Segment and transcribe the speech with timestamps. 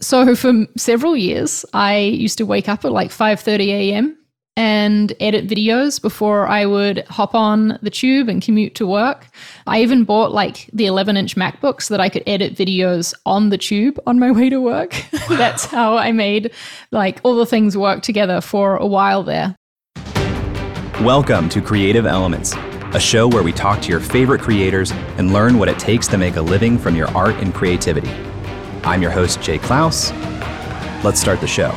[0.00, 4.16] So for several years, I used to wake up at like 5:30 a.m.
[4.56, 9.26] and edit videos before I would hop on the tube and commute to work.
[9.66, 13.58] I even bought like the 11-inch MacBook so that I could edit videos on the
[13.58, 14.94] tube on my way to work.
[15.28, 15.36] Wow.
[15.36, 16.52] That's how I made
[16.90, 19.56] like all the things work together for a while there.
[21.02, 22.54] Welcome to Creative Elements,
[22.94, 26.16] a show where we talk to your favorite creators and learn what it takes to
[26.16, 28.27] make a living from your art and creativity.
[28.88, 30.12] I'm your host, Jay Clouse.
[31.04, 31.68] Let's start the show.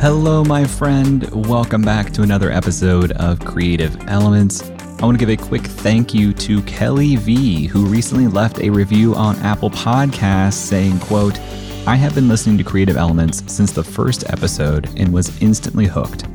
[0.00, 1.28] Hello, my friend.
[1.48, 4.62] Welcome back to another episode of Creative Elements.
[5.00, 8.70] I want to give a quick thank you to Kelly V, who recently left a
[8.70, 11.40] review on Apple Podcasts saying, quote,
[11.86, 16.26] I have been listening to Creative Elements since the first episode and was instantly hooked.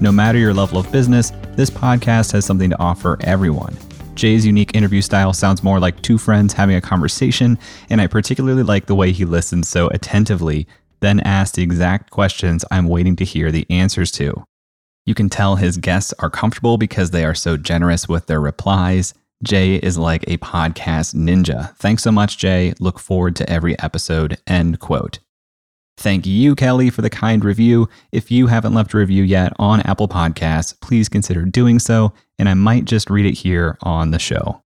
[0.00, 3.76] No matter your level of business, this podcast has something to offer everyone.
[4.16, 7.56] Jay's unique interview style sounds more like two friends having a conversation,
[7.88, 10.66] and I particularly like the way he listens so attentively,
[10.98, 14.44] then asks the exact questions I'm waiting to hear the answers to.
[15.04, 19.14] You can tell his guests are comfortable because they are so generous with their replies.
[19.42, 21.76] Jay is like a podcast ninja.
[21.76, 22.72] Thanks so much, Jay.
[22.80, 24.38] Look forward to every episode.
[24.46, 25.18] End quote.
[25.98, 27.88] Thank you, Kelly, for the kind review.
[28.12, 32.48] If you haven't left a review yet on Apple Podcasts, please consider doing so, and
[32.48, 34.62] I might just read it here on the show.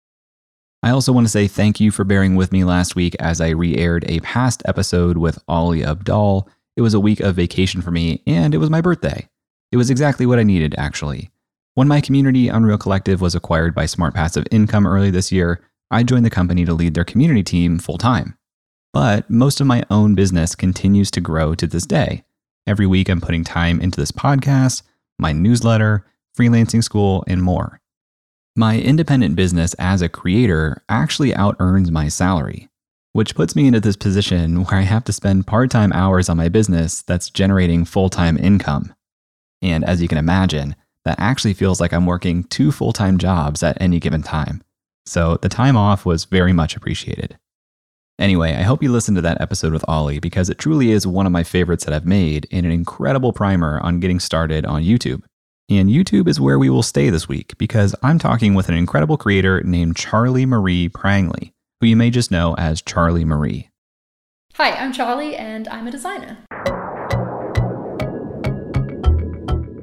[0.82, 3.50] I also want to say thank you for bearing with me last week as I
[3.50, 6.48] re aired a past episode with Ali Abdaal.
[6.76, 9.28] It was a week of vacation for me, and it was my birthday.
[9.70, 11.30] It was exactly what I needed, actually.
[11.74, 16.02] When my community, Unreal Collective, was acquired by Smart Passive Income early this year, I
[16.02, 18.36] joined the company to lead their community team full time.
[18.92, 22.24] But most of my own business continues to grow to this day.
[22.66, 24.82] Every week, I'm putting time into this podcast,
[25.16, 26.04] my newsletter,
[26.36, 27.80] freelancing school, and more.
[28.56, 32.68] My independent business as a creator actually out earns my salary,
[33.12, 36.36] which puts me into this position where I have to spend part time hours on
[36.36, 38.92] my business that's generating full time income.
[39.62, 43.62] And as you can imagine, that actually feels like I'm working two full time jobs
[43.62, 44.62] at any given time.
[45.06, 47.38] So the time off was very much appreciated.
[48.18, 51.24] Anyway, I hope you listened to that episode with Ali because it truly is one
[51.24, 55.22] of my favorites that I've made and an incredible primer on getting started on YouTube.
[55.70, 59.16] And YouTube is where we will stay this week because I'm talking with an incredible
[59.16, 63.70] creator named Charlie Marie Prangley, who you may just know as Charlie Marie.
[64.54, 66.38] Hi, I'm Charlie and I'm a designer.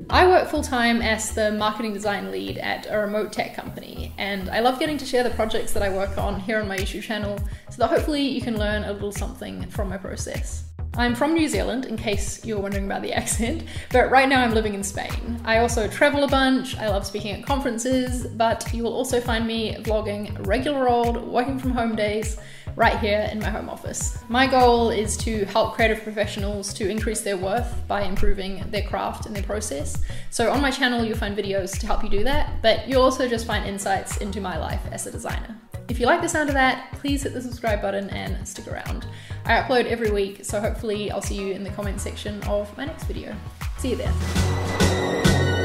[0.09, 4.49] I work full time as the marketing design lead at a remote tech company, and
[4.49, 7.03] I love getting to share the projects that I work on here on my YouTube
[7.03, 7.37] channel
[7.69, 10.63] so that hopefully you can learn a little something from my process.
[10.95, 14.53] I'm from New Zealand, in case you're wondering about the accent, but right now I'm
[14.53, 15.41] living in Spain.
[15.43, 19.45] I also travel a bunch, I love speaking at conferences, but you will also find
[19.45, 22.37] me vlogging regular old working from home days
[22.77, 24.19] right here in my home office.
[24.29, 29.25] My goal is to help creative professionals to increase their worth by improving their craft
[29.25, 29.99] and their process.
[30.29, 33.27] So on my channel, you'll find videos to help you do that, but you'll also
[33.27, 35.57] just find insights into my life as a designer.
[35.89, 39.07] If you like the sound of that, please hit the subscribe button and stick around.
[39.45, 42.85] I upload every week, so hopefully I'll see you in the comment section of my
[42.85, 43.35] next video.
[43.79, 45.56] See you there.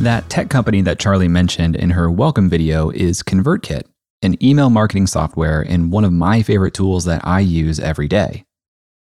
[0.00, 3.82] That tech company that Charlie mentioned in her welcome video is ConvertKit,
[4.22, 8.46] an email marketing software and one of my favorite tools that I use every day.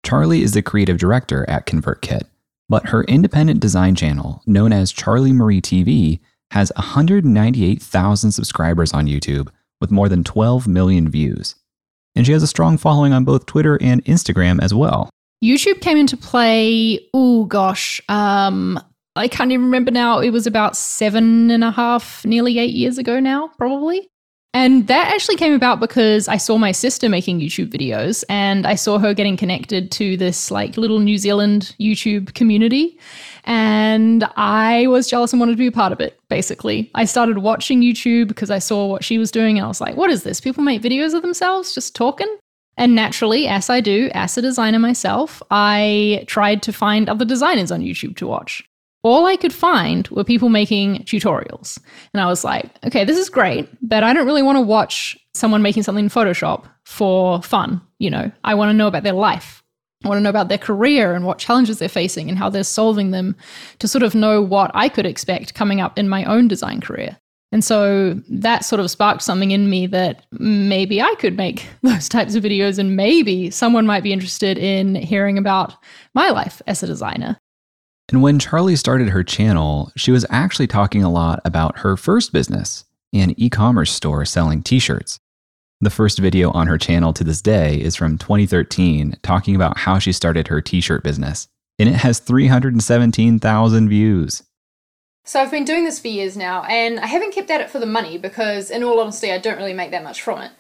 [0.06, 2.24] Charlie is the creative director at ConvertKit,
[2.68, 6.20] but her independent design channel, known as Charlie Marie TV,
[6.52, 9.48] has 198,000 subscribers on YouTube
[9.80, 11.56] with more than 12 million views.
[12.14, 15.10] And she has a strong following on both Twitter and Instagram as well.
[15.42, 18.78] YouTube came into play, oh gosh, um,
[19.16, 20.20] I can't even remember now.
[20.20, 24.08] It was about seven and a half, nearly eight years ago now, probably.
[24.56, 28.76] And that actually came about because I saw my sister making YouTube videos and I
[28.76, 33.00] saw her getting connected to this like little New Zealand YouTube community.
[33.46, 36.92] And I was jealous and wanted to be a part of it, basically.
[36.94, 39.96] I started watching YouTube because I saw what she was doing and I was like,
[39.96, 40.40] what is this?
[40.40, 42.38] People make videos of themselves just talking?
[42.78, 47.72] And naturally, as I do, as a designer myself, I tried to find other designers
[47.72, 48.64] on YouTube to watch
[49.04, 51.78] all I could find were people making tutorials.
[52.14, 55.18] And I was like, okay, this is great, but I don't really want to watch
[55.34, 57.82] someone making something in Photoshop for fun.
[58.00, 59.62] You know, I want to know about their life.
[60.04, 62.64] I want to know about their career and what challenges they're facing and how they're
[62.64, 63.36] solving them
[63.80, 67.18] to sort of know what I could expect coming up in my own design career.
[67.54, 72.10] And so that sort of sparked something in me that maybe I could make those
[72.10, 75.76] types of videos and maybe someone might be interested in hearing about
[76.16, 77.38] my life as a designer.
[78.14, 82.32] And when Charlie started her channel, she was actually talking a lot about her first
[82.32, 85.20] business, an e commerce store selling t shirts.
[85.82, 89.98] The first video on her channel to this day is from 2013, talking about how
[89.98, 91.48] she started her t shirt business.
[91.80, 94.44] And it has 317,000 views.
[95.26, 97.80] So I've been doing this for years now, and I haven't kept at it for
[97.80, 100.52] the money because, in all honesty, I don't really make that much from it.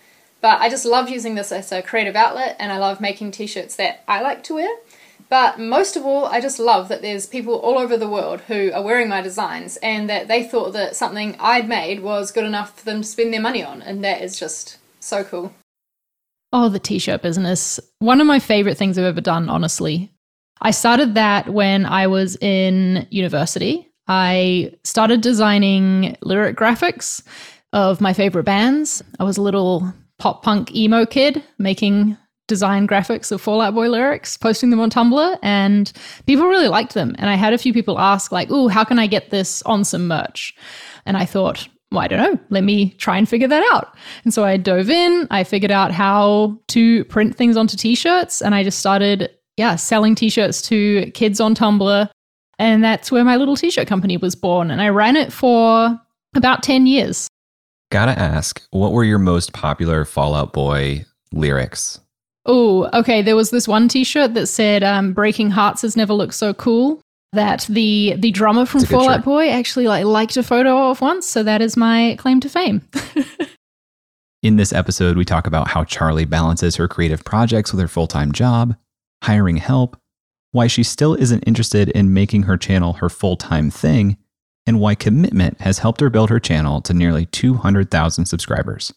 [0.41, 3.45] But I just love using this as a creative outlet, and I love making t
[3.45, 4.75] shirts that I like to wear.
[5.33, 8.71] But most of all, I just love that there's people all over the world who
[8.71, 12.77] are wearing my designs and that they thought that something I'd made was good enough
[12.77, 13.81] for them to spend their money on.
[13.81, 15.51] And that is just so cool.
[16.51, 17.80] Oh, the t shirt business.
[17.97, 20.12] One of my favorite things I've ever done, honestly.
[20.62, 23.91] I started that when I was in university.
[24.07, 27.24] I started designing lyric graphics
[27.71, 29.01] of my favorite bands.
[29.19, 33.90] I was a little pop punk emo kid making design graphics of Fall Out Boy
[33.90, 35.92] lyrics, posting them on Tumblr, and
[36.25, 37.16] people really liked them.
[37.18, 39.84] And I had a few people ask, like, "Oh, how can I get this on
[39.84, 40.54] some merch?"
[41.06, 43.95] And I thought, well, I don't know, let me try and figure that out.
[44.24, 48.42] And so I dove in, I figured out how to print things onto t shirts,
[48.42, 52.10] and I just started, yeah, selling t shirts to kids on Tumblr.
[52.60, 54.72] And that's where my little t shirt company was born.
[54.72, 56.00] And I ran it for
[56.36, 57.28] about 10 years.
[57.92, 62.00] Gotta ask, what were your most popular Fall Out Boy lyrics?
[62.45, 63.22] Oh, okay.
[63.22, 67.01] There was this one T-shirt that said um, "Breaking Hearts has never looked so cool."
[67.31, 71.28] That the the drummer from Fall Out Boy actually like liked a photo of once,
[71.28, 72.81] so that is my claim to fame.
[74.44, 78.07] In this episode, we talk about how Charlie balances her creative projects with her full
[78.07, 78.75] time job,
[79.24, 79.98] hiring help,
[80.51, 84.18] why she still isn't interested in making her channel her full time thing,
[84.68, 88.94] and why commitment has helped her build her channel to nearly 200,000 subscribers.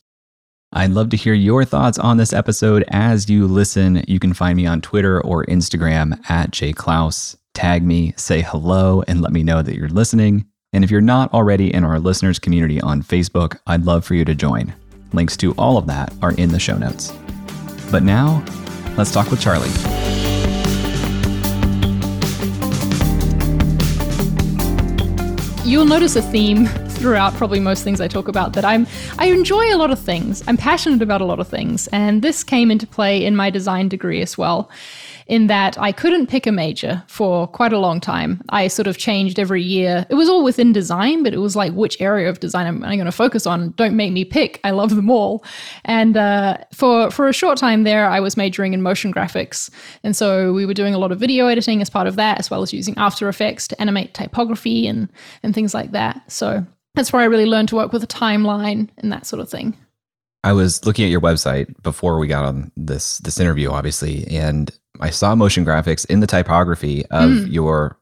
[0.72, 4.04] I'd love to hear your thoughts on this episode as you listen.
[4.08, 7.36] You can find me on Twitter or Instagram at jayclouse.
[7.54, 10.46] Tag me, say hello, and let me know that you're listening.
[10.72, 14.24] And if you're not already in our listeners community on Facebook, I'd love for you
[14.26, 14.74] to join.
[15.12, 17.12] Links to all of that are in the show notes.
[17.90, 18.44] But now,
[18.96, 20.05] let's talk with Charlie.
[25.66, 28.86] You'll notice a theme throughout probably most things I talk about that I'm
[29.18, 30.44] I enjoy a lot of things.
[30.46, 33.88] I'm passionate about a lot of things, and this came into play in my design
[33.88, 34.70] degree as well
[35.26, 38.40] in that I couldn't pick a major for quite a long time.
[38.50, 40.06] I sort of changed every year.
[40.08, 42.96] It was all within design, but it was like, which area of design am I
[42.96, 43.72] going to focus on?
[43.72, 44.60] Don't make me pick.
[44.62, 45.44] I love them all.
[45.84, 49.70] And uh, for for a short time there, I was majoring in motion graphics,
[50.02, 52.50] and so we were doing a lot of video editing as part of that, as
[52.50, 55.08] well as using After Effects to animate typography and
[55.42, 56.20] and things like that.
[56.30, 56.64] So
[56.94, 59.76] that's where I really learned to work with a timeline and that sort of thing.
[60.44, 64.70] I was looking at your website before we got on this this interview, obviously, and
[65.00, 67.52] I saw motion graphics in the typography of mm.
[67.52, 67.98] your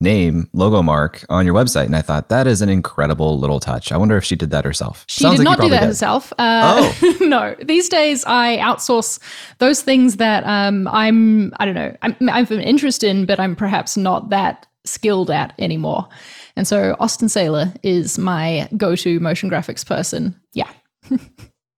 [0.00, 3.90] name logo mark on your website, and I thought that is an incredible little touch.
[3.90, 5.04] I wonder if she did that herself.
[5.08, 5.86] She Sounds did like not do that did.
[5.86, 6.32] herself.
[6.38, 7.56] Uh, oh no!
[7.62, 9.18] These days, I outsource
[9.58, 13.96] those things that um, I'm I don't know I'm I'm interested in, but I'm perhaps
[13.96, 16.08] not that skilled at anymore.
[16.56, 20.34] And so Austin Saylor is my go-to motion graphics person.
[20.54, 20.70] Yeah.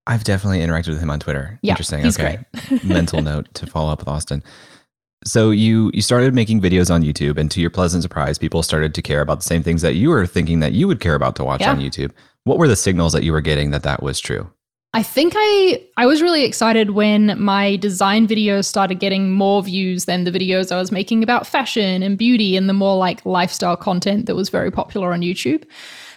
[0.06, 1.58] I've definitely interacted with him on Twitter.
[1.62, 2.04] Yeah, Interesting.
[2.04, 2.38] He's okay.
[2.68, 2.84] Great.
[2.84, 4.42] Mental note to follow up with Austin.
[5.24, 8.94] So you you started making videos on YouTube, and to your pleasant surprise, people started
[8.94, 11.36] to care about the same things that you were thinking that you would care about
[11.36, 11.70] to watch yeah.
[11.70, 12.12] on YouTube.
[12.44, 14.50] What were the signals that you were getting that that was true?
[14.92, 20.06] I think I I was really excited when my design videos started getting more views
[20.06, 23.76] than the videos I was making about fashion and beauty and the more like lifestyle
[23.76, 25.64] content that was very popular on YouTube.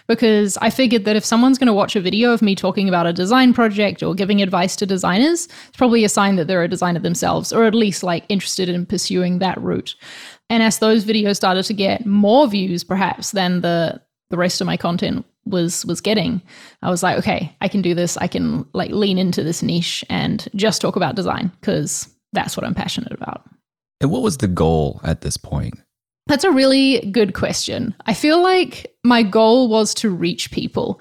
[0.06, 3.06] Because I figured that if someone's going to watch a video of me talking about
[3.06, 6.68] a design project or giving advice to designers, it's probably a sign that they're a
[6.68, 9.94] designer themselves or at least like interested in pursuing that route.
[10.50, 14.66] And as those videos started to get more views perhaps than the the rest of
[14.66, 16.42] my content was was getting,
[16.82, 18.16] I was like, okay, I can do this.
[18.16, 22.66] I can like lean into this niche and just talk about design because that's what
[22.66, 23.42] I'm passionate about.
[24.00, 25.74] And what was the goal at this point?
[26.26, 27.94] That's a really good question.
[28.06, 31.00] I feel like my goal was to reach people.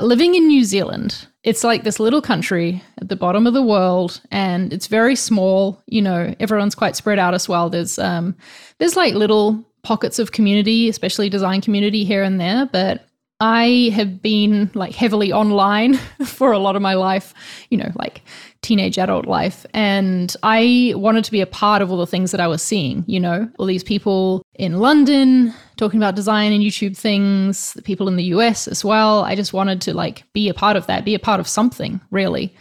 [0.00, 4.20] Living in New Zealand, it's like this little country at the bottom of the world
[4.32, 7.70] and it's very small, you know, everyone's quite spread out as well.
[7.70, 8.34] There's um
[8.78, 13.06] there's like little pockets of community, especially design community here and there, but
[13.44, 17.34] I have been like heavily online for a lot of my life,
[17.68, 18.22] you know, like
[18.62, 19.66] teenage adult life.
[19.74, 23.04] And I wanted to be a part of all the things that I was seeing,
[23.06, 28.08] you know, all these people in London talking about design and YouTube things, the people
[28.08, 29.24] in the US as well.
[29.24, 32.00] I just wanted to like be a part of that, be a part of something,
[32.10, 32.54] really.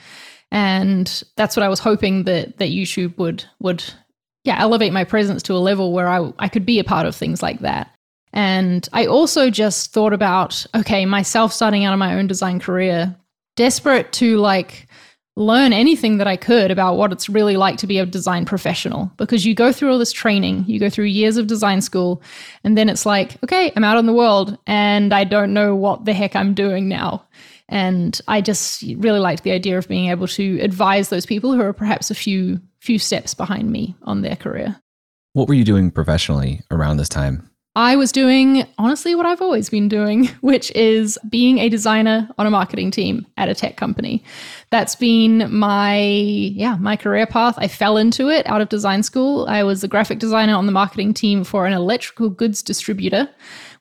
[0.52, 3.86] And that's what I was hoping that that YouTube would would
[4.44, 7.16] yeah, elevate my presence to a level where I I could be a part of
[7.16, 7.90] things like that.
[8.34, 13.16] And I also just thought about, okay, myself starting out in my own design career,
[13.56, 14.88] desperate to like
[15.36, 19.12] learn anything that I could about what it's really like to be a design professional
[19.18, 22.22] because you go through all this training, you go through years of design school,
[22.64, 26.06] and then it's like, okay, I'm out in the world and I don't know what
[26.06, 27.26] the heck I'm doing now.
[27.70, 31.62] And I just really liked the idea of being able to advise those people who
[31.62, 34.76] are perhaps a few few steps behind me on their career.
[35.32, 37.50] What were you doing professionally around this time?
[37.76, 42.46] I was doing honestly what I've always been doing, which is being a designer on
[42.46, 44.24] a marketing team at a tech company.
[44.70, 47.56] That's been my yeah, my career path.
[47.58, 49.48] I fell into it out of design school.
[49.48, 53.28] I was a graphic designer on the marketing team for an electrical goods distributor,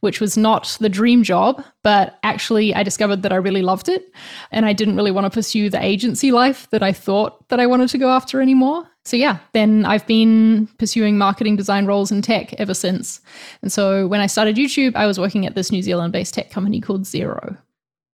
[0.03, 4.13] which was not the dream job, but actually I discovered that I really loved it
[4.51, 7.67] and I didn't really want to pursue the agency life that I thought that I
[7.67, 8.85] wanted to go after anymore.
[9.05, 13.21] So yeah, then I've been pursuing marketing design roles in tech ever since.
[13.63, 16.81] And so when I started YouTube, I was working at this New Zealand-based tech company
[16.81, 17.57] called Xero.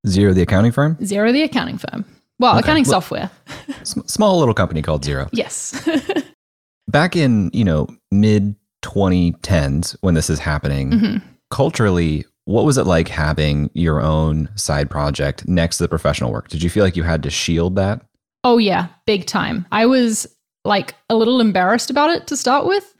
[0.08, 0.96] Xero, the accounting firm?
[0.96, 2.04] Xero, the accounting firm.
[2.40, 2.64] Well, okay.
[2.64, 3.30] accounting well, software.
[3.84, 5.28] small little company called Xero.
[5.32, 5.88] Yes.
[6.88, 11.28] Back in, you know, mid 2010s when this is happening, mm-hmm.
[11.50, 16.48] Culturally, what was it like having your own side project next to the professional work?
[16.48, 18.02] Did you feel like you had to shield that?
[18.44, 19.66] Oh, yeah, big time.
[19.72, 20.26] I was
[20.64, 22.94] like a little embarrassed about it to start with.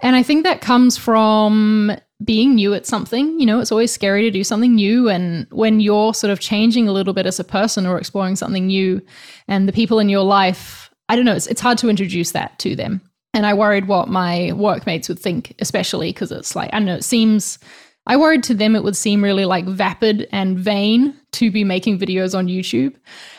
[0.00, 3.38] And I think that comes from being new at something.
[3.38, 5.08] You know, it's always scary to do something new.
[5.08, 8.66] And when you're sort of changing a little bit as a person or exploring something
[8.66, 9.02] new,
[9.48, 12.58] and the people in your life, I don't know, it's, it's hard to introduce that
[12.60, 13.02] to them.
[13.34, 16.96] And I worried what my workmates would think, especially because it's like, I don't know,
[16.96, 17.58] it seems,
[18.06, 21.98] I worried to them it would seem really like vapid and vain to be making
[21.98, 22.94] videos on YouTube.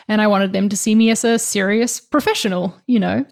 [0.08, 3.24] And I wanted them to see me as a serious professional, you know?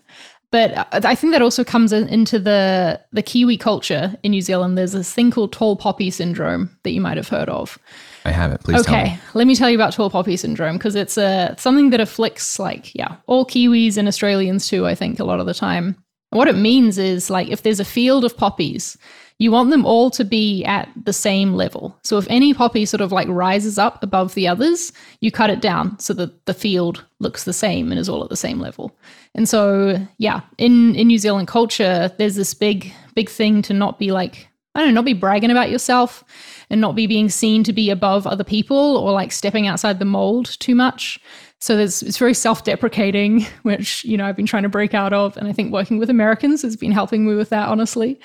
[0.51, 4.79] But uh, I think that also comes into the the Kiwi culture in New Zealand.
[4.79, 7.79] There's this thing called tall poppy syndrome that you might have heard of.
[8.25, 8.63] I haven't.
[8.63, 9.19] Please okay, me.
[9.35, 12.95] let me tell you about tall poppy syndrome because it's a something that afflicts like
[12.95, 14.87] yeah all Kiwis and Australians too.
[14.87, 15.97] I think a lot of the time.
[16.31, 18.97] what it means is like if there's a field of poppies
[19.39, 21.99] you want them all to be at the same level.
[22.03, 25.61] So if any poppy sort of like rises up above the others, you cut it
[25.61, 28.97] down so that the field looks the same and is all at the same level.
[29.35, 33.99] And so, yeah, in in New Zealand culture, there's this big big thing to not
[33.99, 36.23] be like I don't know, not be bragging about yourself
[36.69, 40.05] and not be being seen to be above other people or like stepping outside the
[40.05, 41.19] mold too much.
[41.61, 45.37] So there's it's very self-deprecating, which you know I've been trying to break out of,
[45.37, 48.21] and I think working with Americans has been helping me with that, honestly.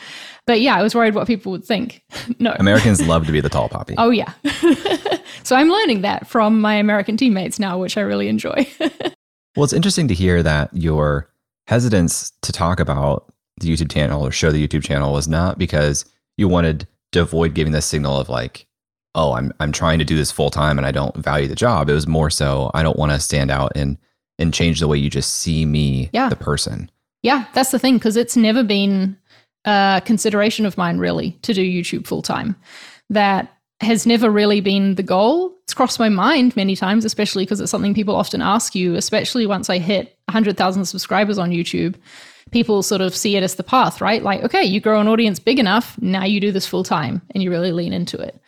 [0.46, 2.04] But yeah, I was worried what people would think.
[2.40, 3.96] no, Americans love to be the tall poppy.
[3.98, 4.34] Oh yeah.
[5.44, 8.68] so I'm learning that from my American teammates now, which I really enjoy.
[9.56, 11.30] well, it's interesting to hear that your
[11.68, 16.06] hesitance to talk about the YouTube channel or show the YouTube channel was not because
[16.38, 18.68] you wanted to avoid giving the signal of like
[19.16, 21.90] oh, I'm I'm trying to do this full time and I don't value the job.
[21.90, 23.98] It was more so I don't want to stand out and
[24.40, 26.30] and change the way you just see me, yeah.
[26.30, 26.90] the person.
[27.22, 29.18] Yeah, that's the thing because it's never been
[29.66, 32.56] a consideration of mine really to do YouTube full time.
[33.10, 35.56] That has never really been the goal.
[35.64, 39.46] It's crossed my mind many times, especially because it's something people often ask you, especially
[39.46, 41.96] once I hit 100,000 subscribers on YouTube.
[42.52, 44.24] People sort of see it as the path, right?
[44.24, 47.44] Like, okay, you grow an audience big enough, now you do this full time and
[47.44, 48.40] you really lean into it.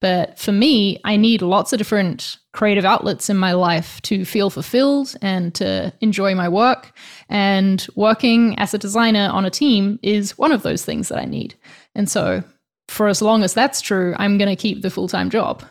[0.00, 4.48] But for me, I need lots of different creative outlets in my life to feel
[4.50, 6.92] fulfilled and to enjoy my work.
[7.28, 11.24] And working as a designer on a team is one of those things that I
[11.24, 11.56] need.
[11.94, 12.44] And so,
[12.88, 15.64] for as long as that's true, I'm going to keep the full time job.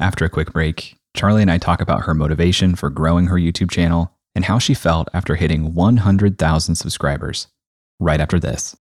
[0.00, 3.70] After a quick break, Charlie and I talk about her motivation for growing her YouTube
[3.70, 7.48] channel and how she felt after hitting 100,000 subscribers.
[7.98, 8.76] Right after this.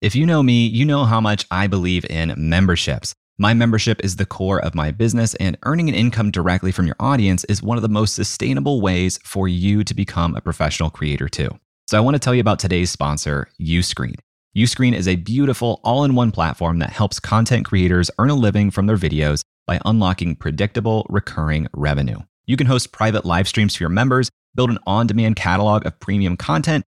[0.00, 3.14] If you know me, you know how much I believe in memberships.
[3.36, 6.96] My membership is the core of my business, and earning an income directly from your
[6.98, 11.28] audience is one of the most sustainable ways for you to become a professional creator,
[11.28, 11.50] too.
[11.86, 14.14] So, I want to tell you about today's sponsor, Uscreen.
[14.56, 18.70] Uscreen is a beautiful all in one platform that helps content creators earn a living
[18.70, 22.20] from their videos by unlocking predictable, recurring revenue.
[22.46, 26.00] You can host private live streams for your members, build an on demand catalog of
[26.00, 26.86] premium content,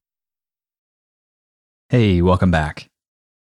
[1.91, 2.87] Hey, welcome back.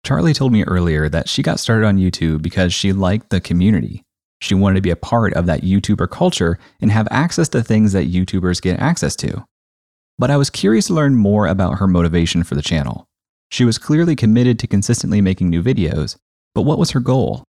[0.05, 4.01] Charlie told me earlier that she got started on YouTube because she liked the community.
[4.39, 7.91] She wanted to be a part of that YouTuber culture and have access to things
[7.91, 9.43] that YouTubers get access to.
[10.17, 13.07] But I was curious to learn more about her motivation for the channel.
[13.51, 16.15] She was clearly committed to consistently making new videos,
[16.55, 17.43] but what was her goal?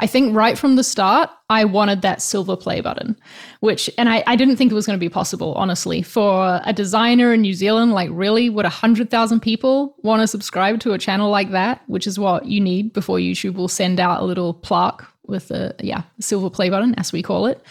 [0.00, 3.16] I think right from the start, I wanted that silver play button,
[3.60, 6.00] which, and I, I didn't think it was going to be possible, honestly.
[6.00, 10.94] For a designer in New Zealand, like, really, would 100,000 people want to subscribe to
[10.94, 14.24] a channel like that, which is what you need before YouTube will send out a
[14.24, 17.62] little plaque with a, yeah, silver play button, as we call it.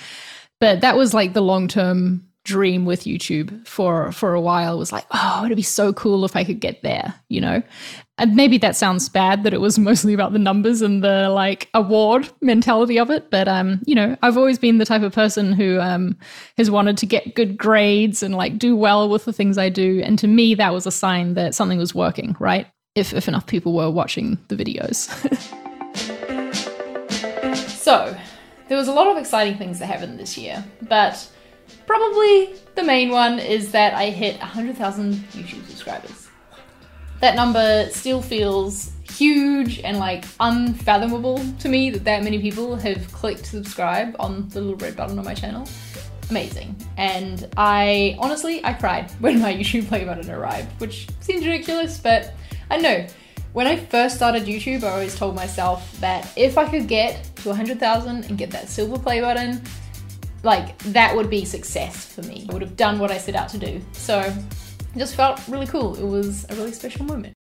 [0.60, 4.92] But that was like the long term dream with YouTube for for a while was
[4.92, 7.62] like, oh, it'd be so cool if I could get there, you know.
[8.20, 11.70] And maybe that sounds bad that it was mostly about the numbers and the like
[11.74, 15.54] award mentality of it, but um, you know, I've always been the type of person
[15.54, 16.18] who um
[16.58, 20.02] has wanted to get good grades and like do well with the things I do,
[20.04, 22.68] and to me that was a sign that something was working, right?
[22.96, 25.10] If if enough people were watching the videos.
[27.68, 28.18] so,
[28.68, 31.30] there was a lot of exciting things that happened this year, but
[31.86, 36.19] Probably the main one is that I hit 100,000 YouTube subscribers.
[37.22, 43.12] That number still feels huge and like unfathomable to me that that many people have
[43.12, 45.68] clicked subscribe on the little red button on my channel.
[46.30, 46.76] Amazing.
[46.98, 52.34] And I honestly, I cried when my YouTube play button arrived, which seems ridiculous, but
[52.70, 53.06] I know.
[53.52, 57.50] When I first started YouTube, I always told myself that if I could get to
[57.50, 59.64] 100,000 and get that silver play button,
[60.44, 62.46] like that would be success for me.
[62.48, 63.82] I would have done what I set out to do.
[63.94, 64.32] So
[64.98, 65.96] just felt really cool.
[65.96, 67.36] It was a really special moment.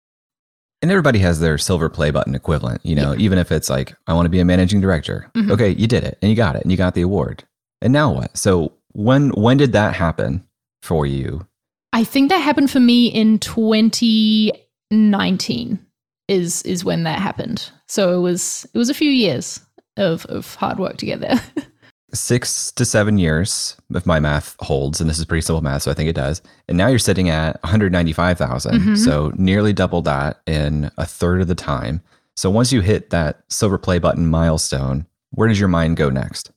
[0.82, 3.20] And everybody has their silver play button equivalent, you know, yeah.
[3.20, 5.30] even if it's like, I want to be a managing director.
[5.36, 5.52] Mm-hmm.
[5.52, 7.44] Okay, you did it and you got it and you got the award.
[7.82, 8.38] And now what?
[8.38, 10.48] So when when did that happen
[10.82, 11.46] for you?
[11.92, 15.86] I think that happened for me in 2019
[16.28, 17.70] is is when that happened.
[17.88, 19.60] So it was it was a few years
[19.98, 21.42] of of hard work to get there.
[22.14, 25.92] six to seven years, if my math holds, and this is pretty simple math, so
[25.92, 26.42] I think it does.
[26.68, 28.96] And now you're sitting at 195,000, mm-hmm.
[28.96, 32.02] so nearly double that in a third of the time.
[32.36, 36.52] So once you hit that silver play button milestone, where does your mind go next?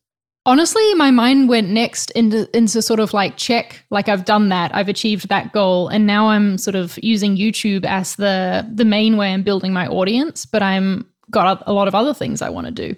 [0.44, 4.74] Honestly, my mind went next into into sort of like check, like I've done that,
[4.74, 9.16] I've achieved that goal, and now I'm sort of using YouTube as the the main
[9.16, 10.44] way I'm building my audience.
[10.44, 12.96] But I'm got a lot of other things I want to do.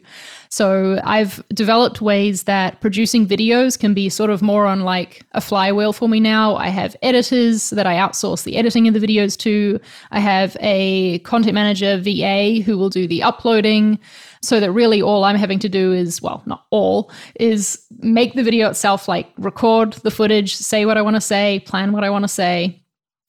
[0.55, 5.41] So I've developed ways that producing videos can be sort of more on like a
[5.41, 6.55] flywheel for me now.
[6.55, 9.81] I have editors that I outsource the editing of the videos to.
[10.13, 13.99] I have a content manager VA who will do the uploading
[14.43, 18.45] so that really all I'm having to do is, well, not all, is make the
[18.45, 22.11] video itself, like record the footage, say what I want to say, plan what I
[22.11, 22.81] want to say,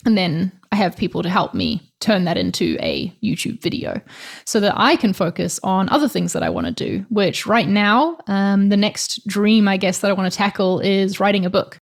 [0.05, 4.01] and then I have people to help me turn that into a YouTube video
[4.45, 7.67] so that I can focus on other things that I want to do, which right
[7.67, 11.49] now, um, the next dream, I guess, that I want to tackle is writing a
[11.49, 11.77] book.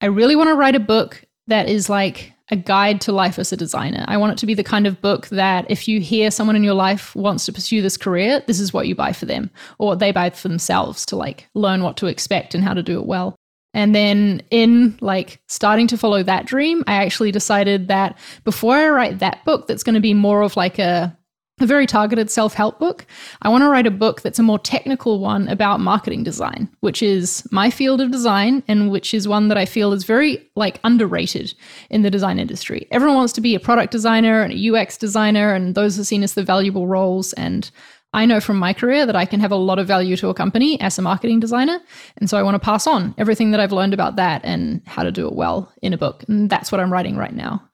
[0.00, 3.52] I really want to write a book that is like a guide to life as
[3.52, 4.04] a designer.
[4.08, 6.64] I want it to be the kind of book that if you hear someone in
[6.64, 9.88] your life wants to pursue this career, this is what you buy for them or
[9.88, 12.98] what they buy for themselves to like learn what to expect and how to do
[12.98, 13.36] it well.
[13.74, 18.88] And then in like starting to follow that dream, I actually decided that before I
[18.88, 21.16] write that book that's going to be more of like a
[21.60, 23.06] a very targeted self-help book.
[23.42, 27.02] I want to write a book that's a more technical one about marketing design, which
[27.02, 30.80] is my field of design and which is one that I feel is very like
[30.82, 31.54] underrated
[31.90, 32.86] in the design industry.
[32.90, 36.22] Everyone wants to be a product designer and a UX designer and those are seen
[36.22, 37.70] as the valuable roles and
[38.14, 40.34] I know from my career that I can have a lot of value to a
[40.34, 41.80] company as a marketing designer.
[42.18, 45.02] And so I want to pass on everything that I've learned about that and how
[45.02, 46.24] to do it well in a book.
[46.28, 47.66] And that's what I'm writing right now.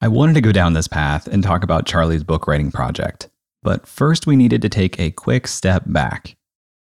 [0.00, 3.28] I wanted to go down this path and talk about Charlie's book writing project.
[3.64, 6.36] But first, we needed to take a quick step back.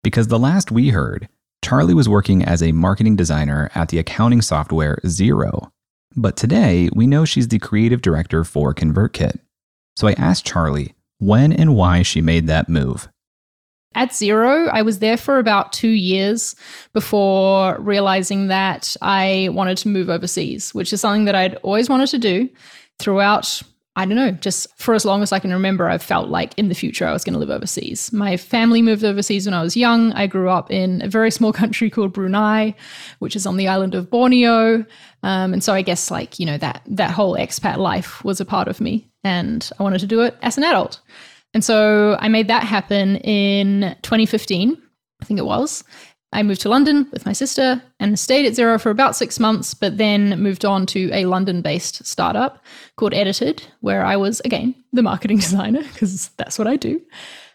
[0.03, 1.29] Because the last we heard,
[1.63, 5.71] Charlie was working as a marketing designer at the accounting software Xero.
[6.17, 9.39] But today, we know she's the creative director for ConvertKit.
[9.97, 13.09] So I asked Charlie when and why she made that move.
[13.97, 16.57] At Xero, I was there for about two years
[16.93, 22.09] before realizing that I wanted to move overseas, which is something that I'd always wanted
[22.09, 22.49] to do
[22.99, 23.63] throughout.
[23.97, 26.69] I don't know, just for as long as I can remember, I've felt like in
[26.69, 28.13] the future I was going to live overseas.
[28.13, 30.13] My family moved overseas when I was young.
[30.15, 32.75] I grew up in a very small country called Brunei,
[33.21, 34.85] which is on the island of Borneo.
[35.23, 38.45] Um, and so I guess like, you know, that that whole expat life was a
[38.45, 41.01] part of me and I wanted to do it as an adult.
[41.55, 44.81] And so I made that happen in 2015,
[45.21, 45.85] I think it was.
[46.33, 49.73] I moved to London with my sister and stayed at Xero for about six months,
[49.73, 52.59] but then moved on to a London based startup
[52.97, 57.01] called Edited, where I was, again, the marketing designer, because that's what I do.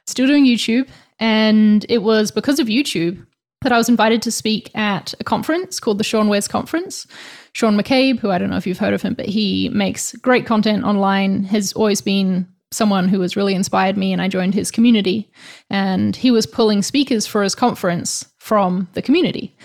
[0.08, 0.88] Still doing YouTube.
[1.20, 3.26] And it was because of YouTube
[3.62, 7.06] that I was invited to speak at a conference called the seanwes Conference,
[7.54, 10.46] Sean McCabe, who I don't know if you've heard of him, but he makes great
[10.46, 14.72] content online, has always been someone who has really inspired me, and I joined his
[14.72, 15.32] community.
[15.70, 19.56] And he was pulling speakers for his conference from the community.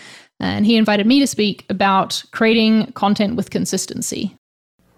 [0.40, 4.37] And he invited me to speak about creating content with consistency.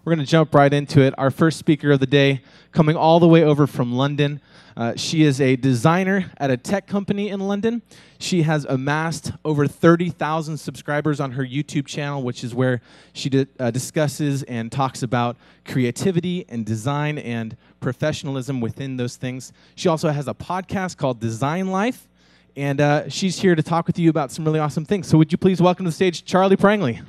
[0.05, 1.15] We're going to jump right into it.
[1.19, 4.41] Our first speaker of the day, coming all the way over from London.
[4.77, 7.81] Uh, she is a designer at a tech company in London.
[8.19, 12.83] She has amassed over 30,000 subscribers on her YouTube channel, which is where
[13.15, 19.51] she di- uh, discusses and talks about creativity and design and professionalism within those things.
[19.77, 22.07] She also has a podcast called Design Life,
[22.55, 25.09] and uh, she's here to talk with you about some really awesome things.
[25.09, 27.01] So, would you please welcome to the stage Charlie Prangley?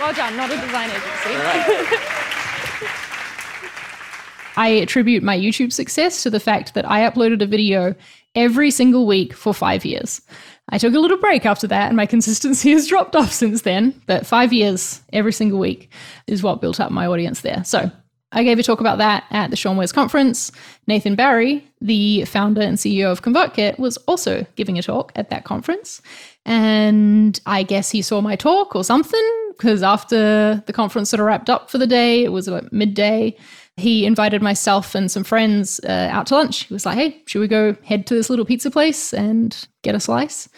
[0.00, 2.06] Well done, not a design agency.
[4.56, 7.94] I attribute my YouTube success to the fact that I uploaded a video
[8.34, 10.20] every single week for five years.
[10.68, 14.00] I took a little break after that, and my consistency has dropped off since then.
[14.06, 15.90] But five years every single week
[16.26, 17.62] is what built up my audience there.
[17.64, 17.90] So
[18.32, 20.50] I gave a talk about that at the seanwes conference.
[20.86, 25.44] Nathan Barry, the founder and CEO of ConvertKit, was also giving a talk at that
[25.44, 26.02] conference.
[26.44, 31.26] And I guess he saw my talk or something, because after the conference sort of
[31.26, 33.36] wrapped up for the day, it was like midday
[33.76, 36.64] he invited myself and some friends uh, out to lunch.
[36.64, 39.94] He was like, hey, should we go head to this little pizza place and get
[39.94, 40.48] a slice?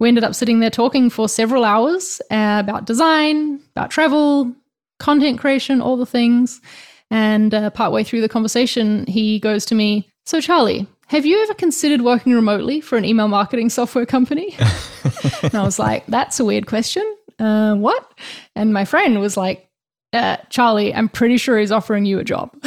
[0.00, 4.52] We ended up sitting there talking for several hours uh, about design, about travel,
[4.98, 6.60] content creation, all the things.
[7.10, 11.54] And uh, partway through the conversation, he goes to me, So, Charlie, have you ever
[11.54, 14.56] considered working remotely for an email marketing software company?
[15.42, 17.04] and I was like, That's a weird question.
[17.38, 18.12] Uh, what?
[18.56, 19.68] And my friend was like,
[20.14, 22.50] uh, Charlie, I'm pretty sure he's offering you a job.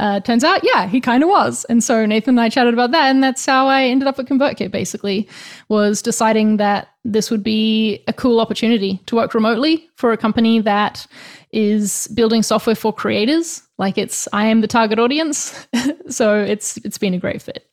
[0.00, 1.66] Uh, turns out, yeah, he kind of was.
[1.66, 4.24] And so Nathan and I chatted about that, and that's how I ended up at
[4.24, 4.70] ConvertKit.
[4.70, 5.28] Basically,
[5.68, 10.58] was deciding that this would be a cool opportunity to work remotely for a company
[10.60, 11.06] that
[11.52, 13.62] is building software for creators.
[13.76, 15.66] Like it's, I am the target audience,
[16.08, 17.68] so it's it's been a great fit.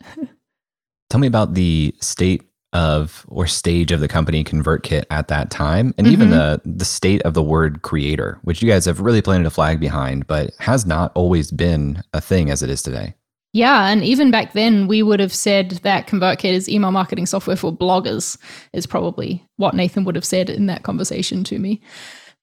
[1.09, 5.93] Tell me about the state of or stage of the company ConvertKit at that time,
[5.97, 6.13] and mm-hmm.
[6.13, 9.51] even the the state of the word creator, which you guys have really planted a
[9.51, 13.15] flag behind, but has not always been a thing as it is today.
[13.53, 17.55] Yeah, and even back then, we would have said that ConvertKit is email marketing software
[17.55, 18.37] for bloggers,
[18.73, 21.81] is probably what Nathan would have said in that conversation to me.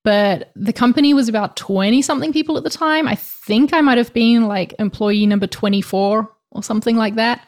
[0.02, 3.06] But the company was about 20 something people at the time.
[3.08, 7.46] I think I might have been like employee number 24 or something like that.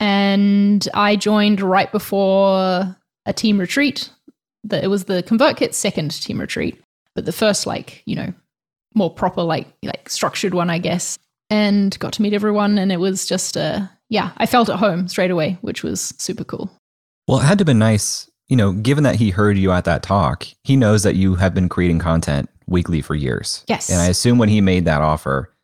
[0.00, 4.10] And I joined right before a team retreat.
[4.64, 6.80] That it was the ConvertKit second team retreat,
[7.14, 8.32] but the first like, you know,
[8.94, 11.18] more proper like like structured one, I guess.
[11.50, 15.08] And got to meet everyone and it was just uh yeah, I felt at home
[15.08, 16.70] straight away, which was super cool.
[17.26, 20.02] Well, it had to be nice, you know, given that he heard you at that
[20.02, 23.64] talk, he knows that you have been creating content weekly for years.
[23.68, 23.90] Yes.
[23.90, 25.54] And I assume when he made that offer,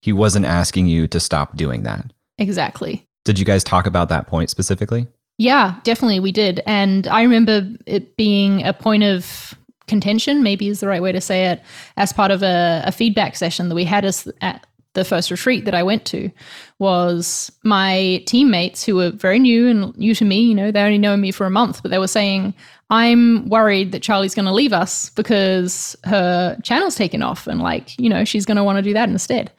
[0.00, 2.12] he wasn't asking you to stop doing that.
[2.38, 3.06] Exactly.
[3.24, 5.06] Did you guys talk about that point specifically?
[5.38, 6.60] Yeah, definitely we did.
[6.66, 9.54] And I remember it being a point of
[9.86, 11.62] contention, maybe is the right way to say it,
[11.96, 15.64] as part of a, a feedback session that we had as, at the first retreat
[15.64, 16.30] that I went to
[16.78, 20.98] was my teammates who were very new and new to me, you know, they only
[20.98, 22.54] know me for a month, but they were saying,
[22.90, 27.98] I'm worried that Charlie's going to leave us because her channel's taken off and like,
[27.98, 29.50] you know, she's going to want to do that instead.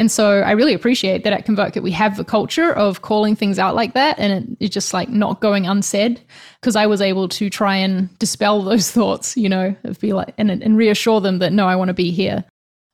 [0.00, 3.58] And so I really appreciate that at ConvertKit we have the culture of calling things
[3.58, 6.22] out like that and it's just like not going unsaid
[6.58, 10.32] because I was able to try and dispel those thoughts, you know, of be like
[10.38, 12.42] and, and reassure them that no, I want to be here.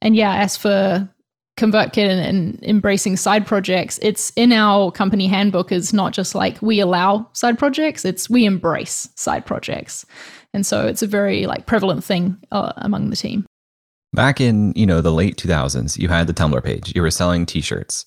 [0.02, 1.08] And yeah, as for
[1.56, 6.60] ConvertKit and, and embracing side projects, it's in our company handbook is not just like
[6.60, 10.04] we allow side projects, it's we embrace side projects.
[10.52, 13.46] And so it's a very like prevalent thing uh, among the team.
[14.12, 16.92] Back in, you know, the late 2000s, you had the Tumblr page.
[16.94, 18.06] You were selling t-shirts.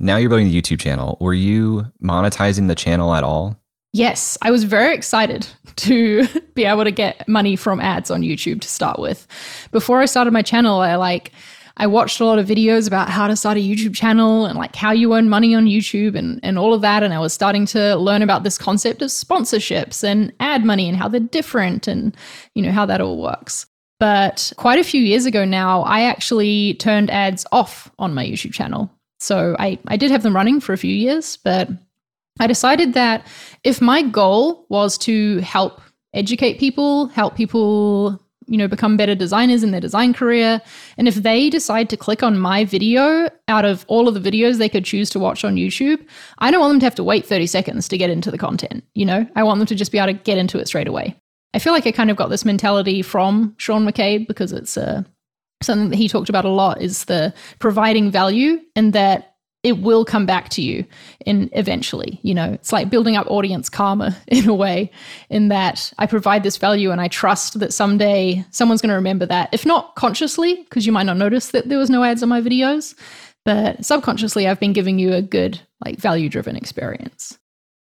[0.00, 1.16] Now you're building the YouTube channel.
[1.20, 3.58] Were you monetizing the channel at all?
[3.92, 5.46] Yes, I was very excited
[5.76, 9.26] to be able to get money from ads on YouTube to start with.
[9.70, 11.32] Before I started my channel, I like
[11.76, 14.76] I watched a lot of videos about how to start a YouTube channel and like
[14.76, 17.02] how you earn money on YouTube and, and all of that.
[17.02, 20.96] And I was starting to learn about this concept of sponsorships and ad money and
[20.96, 22.16] how they're different and,
[22.54, 23.66] you know, how that all works.
[24.00, 28.52] But quite a few years ago now, I actually turned ads off on my YouTube
[28.52, 28.90] channel.
[29.20, 31.68] So I, I did have them running for a few years, but
[32.40, 33.26] I decided that
[33.62, 35.80] if my goal was to help
[36.12, 40.60] educate people, help people, you know, become better designers in their design career,
[40.98, 44.58] and if they decide to click on my video out of all of the videos
[44.58, 46.04] they could choose to watch on YouTube,
[46.38, 48.84] I don't want them to have to wait 30 seconds to get into the content,
[48.94, 49.26] you know?
[49.36, 51.16] I want them to just be able to get into it straight away.
[51.54, 55.04] I feel like I kind of got this mentality from Sean McCabe because it's uh,
[55.62, 60.04] something that he talked about a lot is the providing value and that it will
[60.04, 60.84] come back to you
[61.24, 62.52] in eventually you know?
[62.52, 64.90] It's like building up audience karma in a way
[65.30, 69.24] in that i provide this value and i trust that someday someone's going to remember
[69.26, 69.48] that.
[69.52, 72.42] If not consciously because you might not notice that there was no ads on my
[72.42, 72.94] videos
[73.44, 77.38] but subconsciously i've been giving you a good like value driven experience.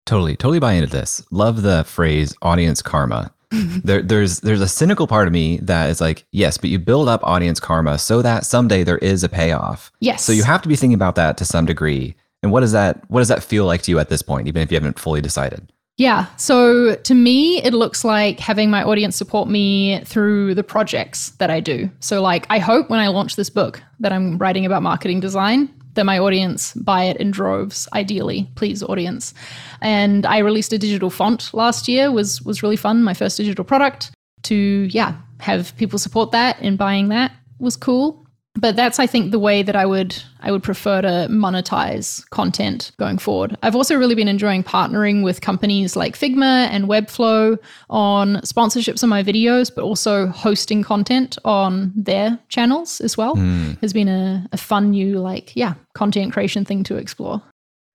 [0.06, 1.22] Totally totally buy into this.
[1.30, 3.32] Love the phrase audience karma
[3.84, 7.08] there, there's there's a cynical part of me that is like, yes, but you build
[7.08, 9.90] up audience karma so that someday there is a payoff.
[10.00, 10.24] Yes.
[10.24, 12.14] So you have to be thinking about that to some degree.
[12.42, 14.62] And what does that what does that feel like to you at this point, even
[14.62, 15.72] if you haven't fully decided?
[15.98, 16.26] Yeah.
[16.36, 21.50] So to me, it looks like having my audience support me through the projects that
[21.50, 21.90] I do.
[21.98, 25.68] So, like, I hope when I launch this book that I'm writing about marketing design,
[25.94, 29.34] that my audience buy it in droves ideally please audience.
[29.80, 33.64] And i released a digital font last year was was really fun my first digital
[33.64, 34.10] product.
[34.44, 38.27] To yeah have people support that in buying that was cool
[38.58, 42.90] but that's i think the way that i would i would prefer to monetize content
[42.98, 48.36] going forward i've also really been enjoying partnering with companies like figma and webflow on
[48.38, 53.78] sponsorships on my videos but also hosting content on their channels as well mm.
[53.80, 57.42] has been a, a fun new like yeah content creation thing to explore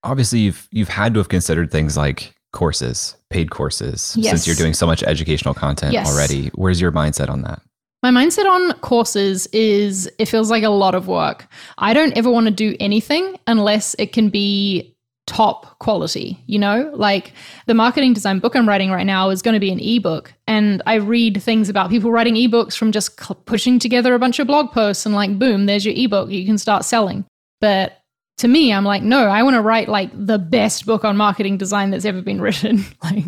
[0.04, 4.30] obviously you've you've had to have considered things like courses paid courses yes.
[4.30, 6.08] since you're doing so much educational content yes.
[6.08, 7.62] already where's your mindset on that
[8.03, 11.47] my mindset on courses is it feels like a lot of work.
[11.77, 14.93] I don't ever want to do anything unless it can be
[15.25, 16.91] top quality, you know?
[16.93, 17.31] Like
[17.65, 20.33] the marketing design book I'm writing right now is going to be an ebook.
[20.47, 24.47] And I read things about people writing ebooks from just pushing together a bunch of
[24.47, 26.29] blog posts and like, boom, there's your ebook.
[26.29, 27.23] You can start selling.
[27.61, 28.02] But
[28.38, 31.58] to me, I'm like, no, I want to write like the best book on marketing
[31.58, 32.84] design that's ever been written.
[33.04, 33.26] like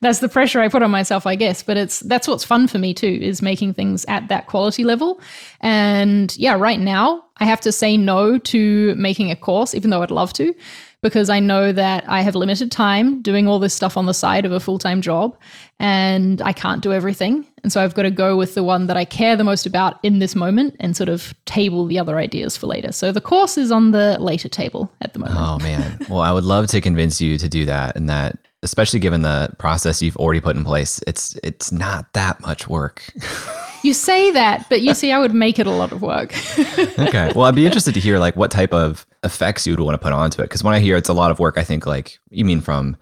[0.00, 1.62] that's the pressure I put on myself, I guess.
[1.62, 5.20] But it's that's what's fun for me too, is making things at that quality level.
[5.60, 10.02] And yeah, right now I have to say no to making a course, even though
[10.02, 10.54] I'd love to
[11.02, 14.44] because I know that I have limited time doing all this stuff on the side
[14.44, 15.36] of a full time job
[15.78, 17.46] and I can't do everything.
[17.62, 19.98] And so I've got to go with the one that I care the most about
[20.02, 22.92] in this moment and sort of table the other ideas for later.
[22.92, 25.38] So the course is on the later table at the moment.
[25.40, 25.98] Oh, man.
[26.08, 29.50] well, I would love to convince you to do that and that especially given the
[29.58, 33.02] process you've already put in place it's it's not that much work
[33.82, 36.34] You say that, but you see, I would make it a lot of work.
[36.78, 37.32] okay.
[37.34, 39.98] Well, I'd be interested to hear like what type of effects you would want to
[39.98, 40.46] put onto it.
[40.46, 42.96] Because when I hear it's a lot of work, I think like you mean from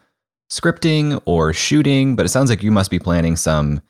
[0.51, 3.81] scripting or shooting, but it sounds like you must be planning some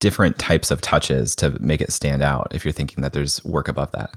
[0.00, 3.68] different types of touches to make it stand out if you're thinking that there's work
[3.68, 4.10] above that.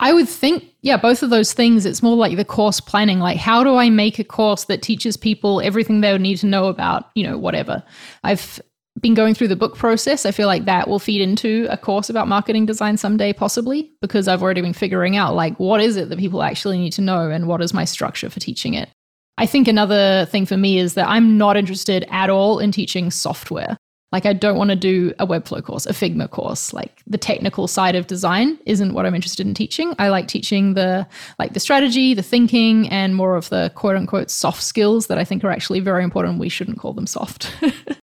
[0.00, 1.84] I would think, yeah, both of those things.
[1.84, 3.18] It's more like the course planning.
[3.18, 6.46] Like, how do I make a course that teaches people everything they would need to
[6.46, 7.82] know about, you know, whatever?
[8.22, 8.60] I've
[9.00, 12.10] been going through the book process, I feel like that will feed into a course
[12.10, 16.08] about marketing design someday, possibly, because I've already been figuring out like what is it
[16.08, 18.88] that people actually need to know and what is my structure for teaching it.
[19.36, 23.10] I think another thing for me is that I'm not interested at all in teaching
[23.10, 23.76] software.
[24.10, 26.72] Like I don't want to do a Webflow course, a Figma course.
[26.72, 29.94] Like the technical side of design isn't what I'm interested in teaching.
[29.98, 31.06] I like teaching the
[31.38, 35.24] like the strategy, the thinking, and more of the quote unquote soft skills that I
[35.24, 36.38] think are actually very important.
[36.38, 37.54] We shouldn't call them soft.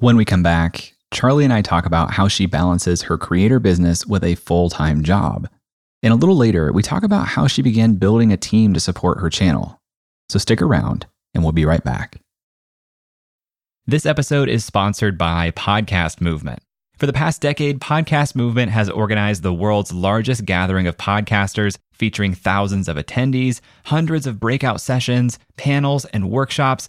[0.00, 4.06] When we come back, Charlie and I talk about how she balances her creator business
[4.06, 5.48] with a full time job.
[6.04, 9.18] And a little later, we talk about how she began building a team to support
[9.18, 9.80] her channel.
[10.28, 12.20] So stick around, and we'll be right back.
[13.88, 16.60] This episode is sponsored by Podcast Movement.
[16.96, 22.34] For the past decade, Podcast Movement has organized the world's largest gathering of podcasters, featuring
[22.34, 26.88] thousands of attendees, hundreds of breakout sessions, panels, and workshops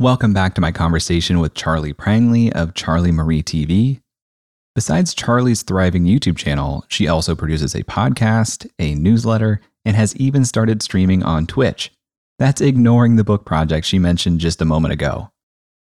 [0.00, 4.00] Welcome back to my conversation with Charlie Prangley of Charlie Marie TV.
[4.74, 10.46] Besides Charlie's thriving YouTube channel, she also produces a podcast, a newsletter, and has even
[10.46, 11.92] started streaming on Twitch.
[12.38, 15.32] That's ignoring the book project she mentioned just a moment ago.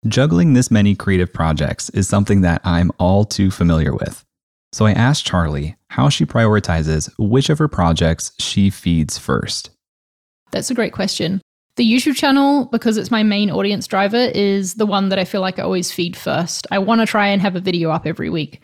[0.07, 4.25] Juggling this many creative projects is something that I'm all too familiar with.
[4.73, 9.69] So I asked Charlie how she prioritizes which of her projects she feeds first.
[10.49, 11.39] That's a great question.
[11.77, 15.41] The YouTube channel, because it's my main audience driver, is the one that I feel
[15.41, 16.67] like I always feed first.
[16.69, 18.62] I want to try and have a video up every week.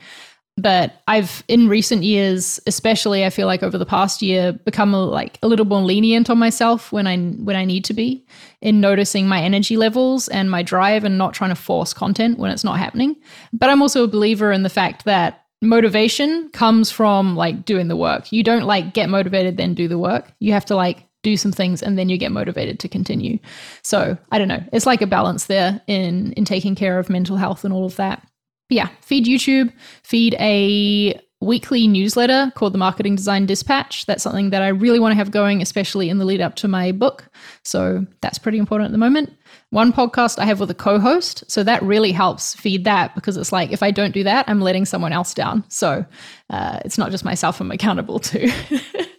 [0.60, 5.06] But I've in recent years, especially I feel like over the past year, become a,
[5.06, 8.26] like a little more lenient on myself when I when I need to be
[8.60, 12.50] in noticing my energy levels and my drive and not trying to force content when
[12.50, 13.16] it's not happening.
[13.54, 17.96] But I'm also a believer in the fact that motivation comes from like doing the
[17.96, 18.32] work.
[18.32, 20.32] You don't like get motivated then do the work.
[20.40, 23.38] You have to like do some things and then you get motivated to continue.
[23.84, 24.64] So I don't know.
[24.72, 27.98] It's like a balance there in in taking care of mental health and all of
[27.98, 28.22] that.
[28.70, 34.06] But yeah, feed YouTube, feed a weekly newsletter called the Marketing Design Dispatch.
[34.08, 36.68] That's something that I really want to have going, especially in the lead up to
[36.68, 37.30] my book.
[37.64, 39.34] So that's pretty important at the moment.
[39.70, 41.44] One podcast I have with a co host.
[41.48, 44.62] So that really helps feed that because it's like if I don't do that, I'm
[44.62, 45.64] letting someone else down.
[45.70, 46.06] So
[46.50, 48.52] uh, it's not just myself I'm accountable to.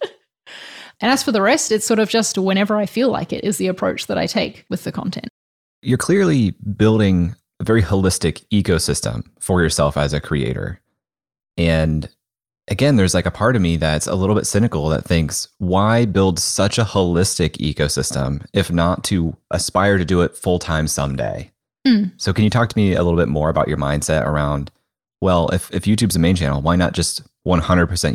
[1.01, 3.59] And as for the rest, it's sort of just whenever I feel like it is
[3.59, 5.29] the approach that I take with the content.
[5.83, 10.81] You're clearly building a very holistic ecosystem for yourself as a creator.
[11.57, 12.09] And
[12.69, 16.05] again, there's like a part of me that's a little bit cynical that thinks, why
[16.05, 21.53] build such a holistic ecosystem if not to aspire to do it full time someday?
[21.87, 22.13] Mm.
[22.17, 24.71] So, can you talk to me a little bit more about your mindset around,
[25.21, 27.61] well, if, if YouTube's a main channel, why not just 100%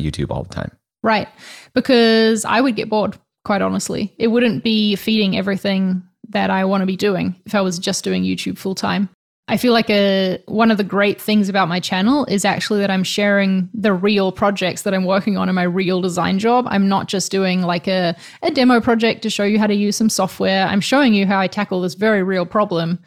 [0.01, 0.71] YouTube all the time?
[1.03, 1.27] Right.
[1.73, 4.13] Because I would get bored, quite honestly.
[4.17, 8.03] It wouldn't be feeding everything that I want to be doing if I was just
[8.03, 9.09] doing YouTube full time.
[9.49, 12.89] I feel like a one of the great things about my channel is actually that
[12.89, 16.65] I'm sharing the real projects that I'm working on in my real design job.
[16.69, 19.97] I'm not just doing like a, a demo project to show you how to use
[19.97, 20.65] some software.
[20.67, 22.99] I'm showing you how I tackle this very real problem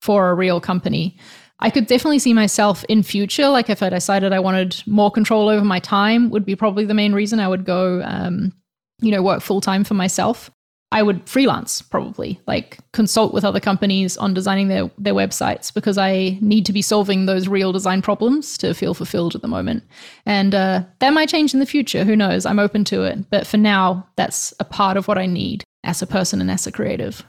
[0.00, 1.16] for a real company.
[1.60, 5.48] I could definitely see myself in future, like if I decided I wanted more control
[5.48, 8.52] over my time, would be probably the main reason I would go, um,
[9.00, 10.50] you know, work full time for myself.
[10.92, 15.98] I would freelance probably, like consult with other companies on designing their, their websites because
[15.98, 19.82] I need to be solving those real design problems to feel fulfilled at the moment.
[20.26, 22.04] And uh, that might change in the future.
[22.04, 22.46] Who knows?
[22.46, 23.28] I'm open to it.
[23.30, 26.66] But for now, that's a part of what I need as a person and as
[26.66, 27.24] a creative.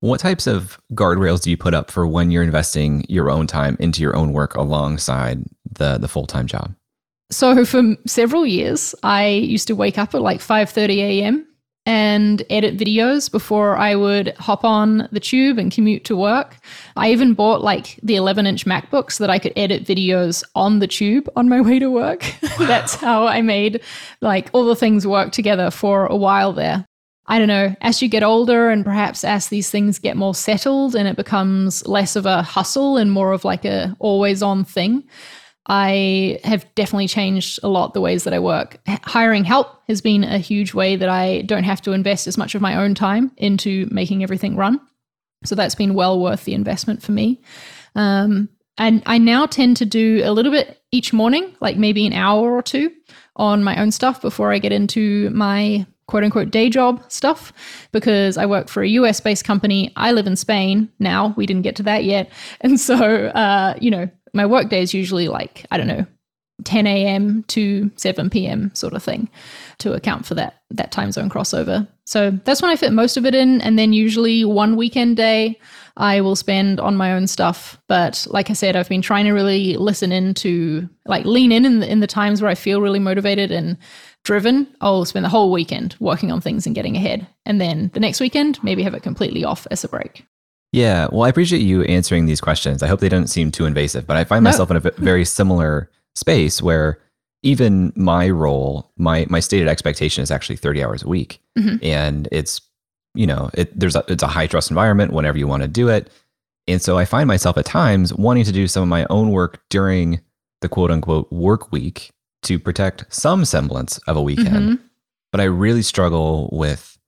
[0.00, 3.76] What types of guardrails do you put up for when you're investing your own time
[3.80, 6.74] into your own work alongside the, the full time job?
[7.30, 11.48] So for several years, I used to wake up at like 5:30 a.m
[11.88, 16.58] and edit videos before I would hop on the tube and commute to work.
[16.96, 20.80] I even bought like the 11 inch MacBook so that I could edit videos on
[20.80, 22.24] the tube on my way to work.
[22.58, 22.66] Wow.
[22.66, 23.82] That's how I made
[24.20, 26.84] like all the things work together for a while there.
[27.30, 30.94] I don't know, as you get older and perhaps as these things get more settled
[30.94, 35.04] and it becomes less of a hustle and more of like a always on thing,
[35.66, 38.80] I have definitely changed a lot the ways that I work.
[39.04, 42.54] Hiring help has been a huge way that I don't have to invest as much
[42.54, 44.80] of my own time into making everything run.
[45.44, 47.42] So that's been well worth the investment for me.
[47.94, 48.48] Um,
[48.78, 52.50] and I now tend to do a little bit each morning, like maybe an hour
[52.50, 52.90] or two
[53.36, 57.52] on my own stuff before I get into my quote unquote day job stuff
[57.92, 59.92] because I work for a US based company.
[59.94, 61.34] I live in Spain now.
[61.36, 62.30] We didn't get to that yet.
[62.60, 66.06] And so, uh, you know, my work day is usually like, I don't know,
[66.64, 67.44] 10 a.m.
[67.44, 68.74] to 7 p.m.
[68.74, 69.28] sort of thing
[69.78, 71.86] to account for that that time zone crossover.
[72.04, 73.60] So that's when I fit most of it in.
[73.60, 75.58] And then usually one weekend day
[75.96, 77.78] I will spend on my own stuff.
[77.88, 81.64] But like I said, I've been trying to really listen in to like lean in
[81.64, 83.76] in the, in the times where I feel really motivated and
[84.28, 84.68] driven.
[84.82, 87.26] I'll spend the whole weekend working on things and getting ahead.
[87.46, 90.26] And then the next weekend, maybe have it completely off as a break.
[90.70, 92.82] Yeah, well, I appreciate you answering these questions.
[92.82, 94.50] I hope they don't seem too invasive, but I find no.
[94.50, 97.00] myself in a very similar space where
[97.42, 101.40] even my role, my my stated expectation is actually 30 hours a week.
[101.58, 101.82] Mm-hmm.
[101.82, 102.60] And it's,
[103.14, 105.88] you know, it there's a, it's a high trust environment whenever you want to do
[105.88, 106.10] it.
[106.66, 109.62] And so I find myself at times wanting to do some of my own work
[109.70, 110.20] during
[110.60, 112.10] the quote unquote work week
[112.42, 114.48] to protect some semblance of a weekend.
[114.48, 114.84] Mm-hmm.
[115.32, 116.98] But I really struggle with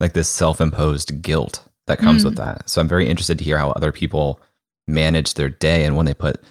[0.00, 2.26] like this self-imposed guilt that comes mm.
[2.26, 2.68] with that.
[2.68, 4.40] So I'm very interested to hear how other people
[4.86, 6.42] manage their day and when they put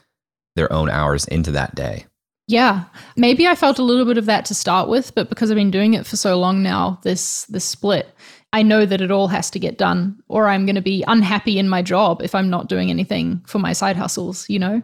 [0.56, 2.06] their own hours into that day.
[2.48, 2.86] Yeah.
[3.16, 5.72] Maybe I felt a little bit of that to start with, but because I've been
[5.72, 8.14] doing it for so long now, this this split,
[8.52, 11.58] I know that it all has to get done or I'm going to be unhappy
[11.58, 14.82] in my job if I'm not doing anything for my side hustles, you know.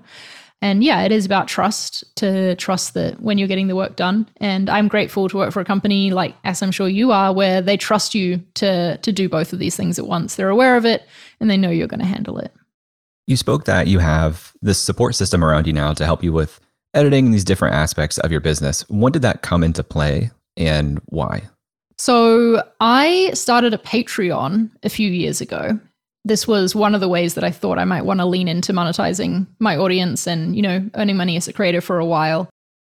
[0.61, 4.27] And yeah, it is about trust to trust that when you're getting the work done.
[4.37, 7.61] And I'm grateful to work for a company like, as I'm sure you are, where
[7.61, 10.35] they trust you to to do both of these things at once.
[10.35, 11.03] They're aware of it
[11.39, 12.51] and they know you're going to handle it.
[13.27, 16.59] You spoke that you have this support system around you now to help you with
[16.93, 18.87] editing these different aspects of your business.
[18.89, 21.43] When did that come into play and why?
[21.99, 25.79] So, I started a Patreon a few years ago
[26.27, 28.73] this was one of the ways that I thought I might want to lean into
[28.73, 32.49] monetizing my audience and, you know, earning money as a creator for a while.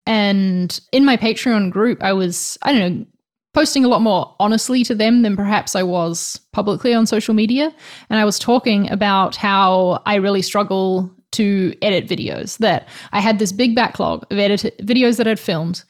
[0.05, 3.05] And in my Patreon group, I was, I don't know,
[3.53, 7.73] posting a lot more honestly to them than perhaps I was publicly on social media.
[8.09, 13.39] And I was talking about how I really struggle to edit videos, that I had
[13.39, 15.83] this big backlog of edit- videos that I'd filmed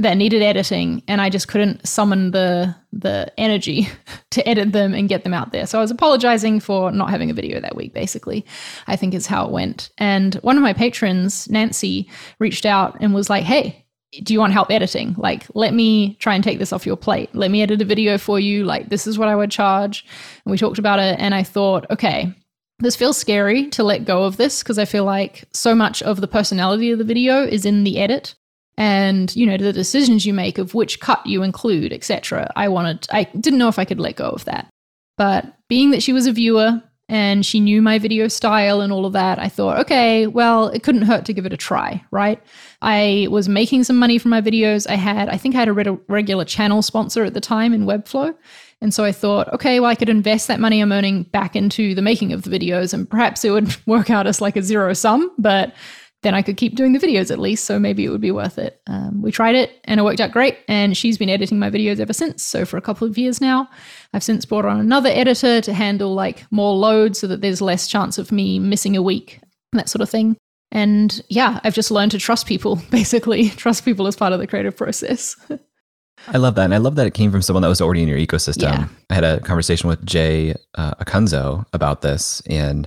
[0.00, 3.86] that needed editing and I just couldn't summon the the energy
[4.30, 5.66] to edit them and get them out there.
[5.66, 8.44] So I was apologizing for not having a video that week basically.
[8.86, 9.90] I think is how it went.
[9.98, 13.84] And one of my patrons, Nancy, reached out and was like, "Hey,
[14.22, 15.14] do you want help editing?
[15.18, 17.34] Like, let me try and take this off your plate.
[17.34, 18.64] Let me edit a video for you.
[18.64, 20.06] Like, this is what I would charge."
[20.44, 22.32] And we talked about it and I thought, "Okay,
[22.78, 26.22] this feels scary to let go of this because I feel like so much of
[26.22, 28.34] the personality of the video is in the edit
[28.80, 33.06] and you know the decisions you make of which cut you include etc i wanted
[33.12, 34.68] i didn't know if i could let go of that
[35.16, 39.04] but being that she was a viewer and she knew my video style and all
[39.04, 39.40] of that.
[39.40, 42.40] I thought, okay, well, it couldn't hurt to give it a try, right?
[42.82, 44.88] I was making some money from my videos.
[44.88, 48.32] I had, I think I had a regular channel sponsor at the time in Webflow.
[48.80, 51.96] And so I thought, okay, well, I could invest that money I'm earning back into
[51.96, 54.92] the making of the videos, and perhaps it would work out as like a zero
[54.94, 55.74] sum, but
[56.22, 57.64] then I could keep doing the videos at least.
[57.64, 58.80] So maybe it would be worth it.
[58.86, 60.58] Um, we tried it and it worked out great.
[60.68, 62.42] And she's been editing my videos ever since.
[62.42, 63.68] So for a couple of years now,
[64.12, 67.88] I've since brought on another editor to handle like more load so that there's less
[67.88, 69.40] chance of me missing a week,
[69.72, 70.36] that sort of thing.
[70.72, 74.46] And yeah, I've just learned to trust people, basically, trust people as part of the
[74.46, 75.36] creative process.
[76.28, 76.64] I love that.
[76.64, 78.62] And I love that it came from someone that was already in your ecosystem.
[78.62, 78.88] Yeah.
[79.08, 82.86] I had a conversation with Jay uh, Acunzo about this, and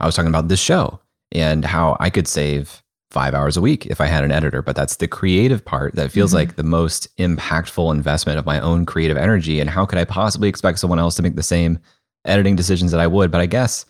[0.00, 0.98] I was talking about this show
[1.32, 4.62] and how I could save five hours a week if I had an editor.
[4.62, 6.38] But that's the creative part that feels mm-hmm.
[6.38, 9.60] like the most impactful investment of my own creative energy.
[9.60, 11.78] And how could I possibly expect someone else to make the same
[12.24, 13.30] editing decisions that I would?
[13.30, 13.84] But I guess,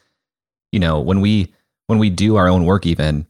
[0.73, 1.53] you know, when we
[1.87, 3.27] when we do our own work, even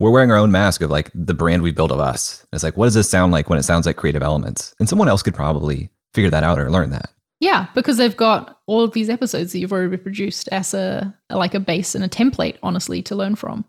[0.00, 2.44] we're wearing our own mask of like the brand we built of us.
[2.52, 4.74] It's like, what does this sound like when it sounds like creative elements?
[4.80, 7.10] And someone else could probably figure that out or learn that.
[7.42, 11.54] Yeah, because they've got all of these episodes that you've already produced as a like
[11.54, 13.64] a base and a template, honestly, to learn from.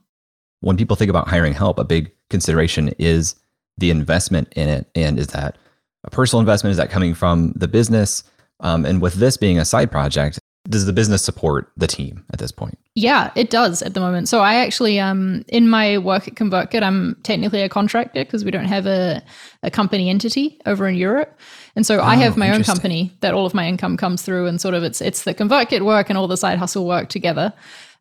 [0.59, 3.33] When people think about hiring help, a big consideration is
[3.79, 5.57] the investment in it, and is that
[6.03, 6.69] a personal investment?
[6.69, 8.23] Is that coming from the business?
[8.59, 10.39] Um, and with this being a side project,
[10.69, 12.77] does the business support the team at this point?
[12.95, 14.29] Yeah, it does at the moment.
[14.29, 18.51] So I actually, um, in my work at ConvertKit, I'm technically a contractor because we
[18.51, 19.21] don't have a,
[19.61, 21.37] a company entity over in Europe.
[21.75, 24.47] And so oh, I have my own company that all of my income comes through
[24.47, 27.51] and sort of it's it's the ConvertKit work and all the side hustle work together.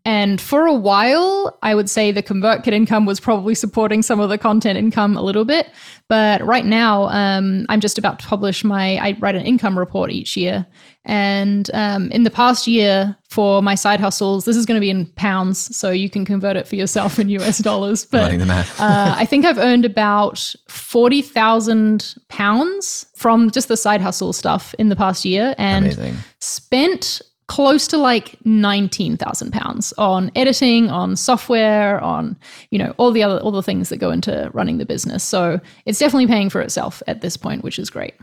[0.04, 4.30] And for a while, I would say the ConvertKit income was probably supporting some of
[4.30, 5.70] the content income a little bit.
[6.08, 10.10] But right now, um, I'm just about to publish my, I write an income report
[10.10, 10.66] each year.
[11.04, 14.90] And um, in the past year, for my side hustles, this is going to be
[14.90, 18.04] in pounds, so you can convert it for yourself in US dollars.
[18.04, 24.74] But uh, I think I've earned about 40,000 pounds from just the side hustle stuff
[24.78, 26.16] in the past year and Amazing.
[26.40, 27.22] spent
[27.52, 32.34] close to like 19,000 pounds on editing, on software, on,
[32.70, 35.22] you know, all the other, all the things that go into running the business.
[35.22, 38.14] So it's definitely paying for itself at this point, which is great.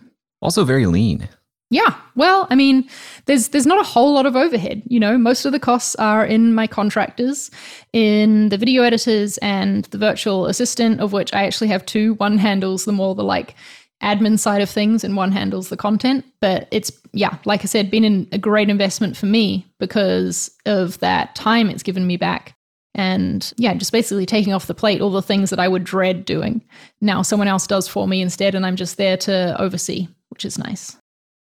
[0.42, 1.30] Also very lean.
[1.70, 1.96] Yeah.
[2.16, 2.90] Well, I mean,
[3.28, 5.16] there's there's not a whole lot of overhead, you know.
[5.20, 7.52] Most of the costs are in my contractors,
[7.94, 12.16] in the video editors and the virtual assistant of which I actually have two.
[12.16, 13.54] One handles the more the like
[14.02, 16.26] admin side of things and one handles the content.
[16.40, 21.36] But it's, yeah, like I said, been a great investment for me because of that
[21.36, 22.56] time it's given me back.
[22.96, 26.26] And yeah, just basically taking off the plate all the things that I would dread
[26.26, 26.62] doing.
[27.02, 30.58] Now someone else does for me instead, and I'm just there to oversee, which is
[30.58, 30.98] nice.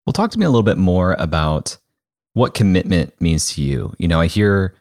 [0.05, 1.77] Well, talk to me a little bit more about
[2.33, 3.93] what commitment means to you.
[3.97, 4.73] You know, I hear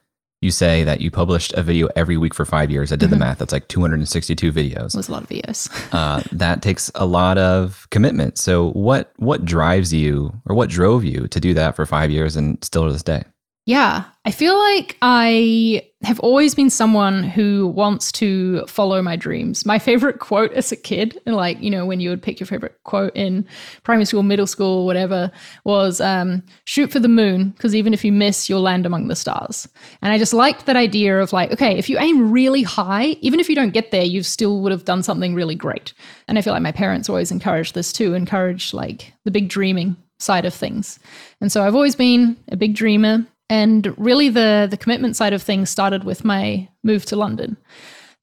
[0.46, 2.92] you say that you published a video every week for five years.
[2.92, 3.18] I did mm-hmm.
[3.18, 3.38] the math.
[3.38, 4.94] That's like 262 videos.
[4.94, 5.68] It was a lot of videos.
[5.92, 8.38] uh, that takes a lot of commitment.
[8.38, 12.36] So what what drives you or what drove you to do that for five years
[12.36, 13.24] and still to this day?
[13.68, 19.66] Yeah, I feel like I have always been someone who wants to follow my dreams.
[19.66, 22.78] My favorite quote as a kid, like, you know, when you would pick your favorite
[22.84, 23.44] quote in
[23.82, 25.32] primary school, middle school, whatever,
[25.64, 29.16] was um, shoot for the moon, because even if you miss, you'll land among the
[29.16, 29.68] stars.
[30.00, 33.40] And I just liked that idea of like, okay, if you aim really high, even
[33.40, 35.92] if you don't get there, you still would have done something really great.
[36.28, 39.96] And I feel like my parents always encouraged this too, encouraged like the big dreaming
[40.20, 41.00] side of things.
[41.40, 45.42] And so I've always been a big dreamer and really, the, the commitment side of
[45.42, 47.56] things started with my move to London.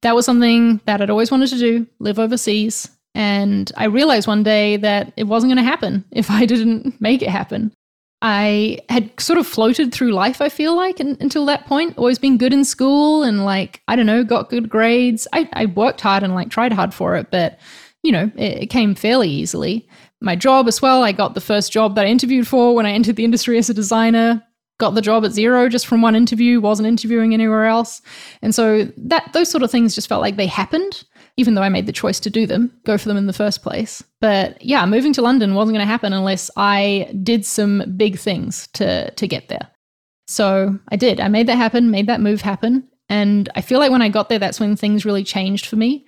[0.01, 2.89] That was something that I'd always wanted to do, live overseas.
[3.15, 7.21] And I realized one day that it wasn't going to happen if I didn't make
[7.21, 7.71] it happen.
[8.21, 12.37] I had sort of floated through life, I feel like, until that point, always been
[12.37, 15.27] good in school and, like, I don't know, got good grades.
[15.33, 17.59] I, I worked hard and, like, tried hard for it, but,
[18.01, 19.89] you know, it, it came fairly easily.
[20.21, 22.91] My job as well, I got the first job that I interviewed for when I
[22.91, 24.41] entered the industry as a designer
[24.79, 28.01] got the job at Xero just from one interview, wasn't interviewing anywhere else.
[28.41, 31.03] And so that those sort of things just felt like they happened,
[31.37, 33.61] even though I made the choice to do them, go for them in the first
[33.61, 34.03] place.
[34.19, 38.67] But yeah, moving to London wasn't going to happen unless I did some big things
[38.73, 39.69] to to get there.
[40.27, 41.19] So I did.
[41.19, 42.87] I made that happen, made that move happen.
[43.09, 46.07] And I feel like when I got there, that's when things really changed for me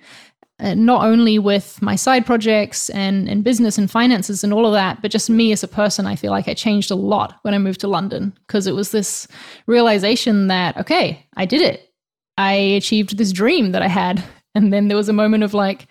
[0.58, 4.72] uh, not only with my side projects and, and business and finances and all of
[4.72, 6.06] that, but just me as a person.
[6.06, 8.90] I feel like I changed a lot when I moved to London because it was
[8.90, 9.28] this
[9.66, 11.92] realization that, okay, I did it.
[12.38, 14.24] I achieved this dream that I had.
[14.54, 15.86] And then there was a moment of like,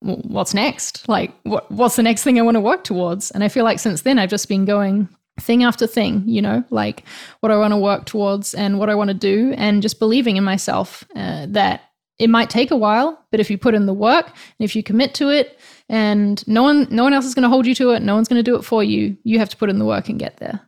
[0.00, 1.08] what's next?
[1.08, 3.32] Like, what, what's the next thing I want to work towards?
[3.32, 5.08] And I feel like since then, I've just been going
[5.40, 7.04] thing after thing, you know, like
[7.40, 10.36] what I want to work towards and what I want to do, and just believing
[10.36, 11.87] in myself uh, that
[12.18, 14.82] it might take a while, but if you put in the work and if you
[14.82, 15.58] commit to it,
[15.88, 18.28] and no one, no one else is going to hold you to it, no one's
[18.28, 19.16] going to do it for you.
[19.24, 20.60] You have to put in the work and get there.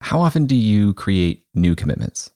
[0.00, 2.30] How often do you create new commitments?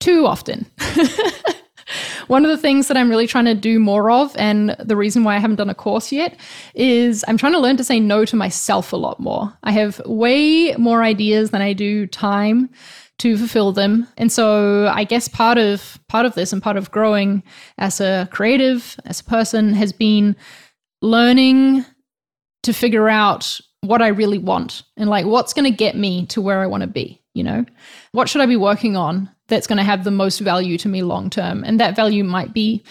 [0.00, 0.66] Too often.
[2.28, 5.24] One of the things that I'm really trying to do more of, and the reason
[5.24, 6.38] why I haven't done a course yet,
[6.74, 9.52] is I'm trying to learn to say no to myself a lot more.
[9.62, 12.70] I have way more ideas than I do time
[13.18, 14.08] to fulfill them.
[14.16, 17.42] And so I guess part of part of this and part of growing
[17.78, 20.36] as a creative, as a person has been
[21.00, 21.84] learning
[22.64, 26.40] to figure out what I really want and like what's going to get me to
[26.40, 27.64] where I want to be, you know?
[28.12, 31.02] What should I be working on that's going to have the most value to me
[31.02, 31.64] long term.
[31.64, 32.82] And that value might be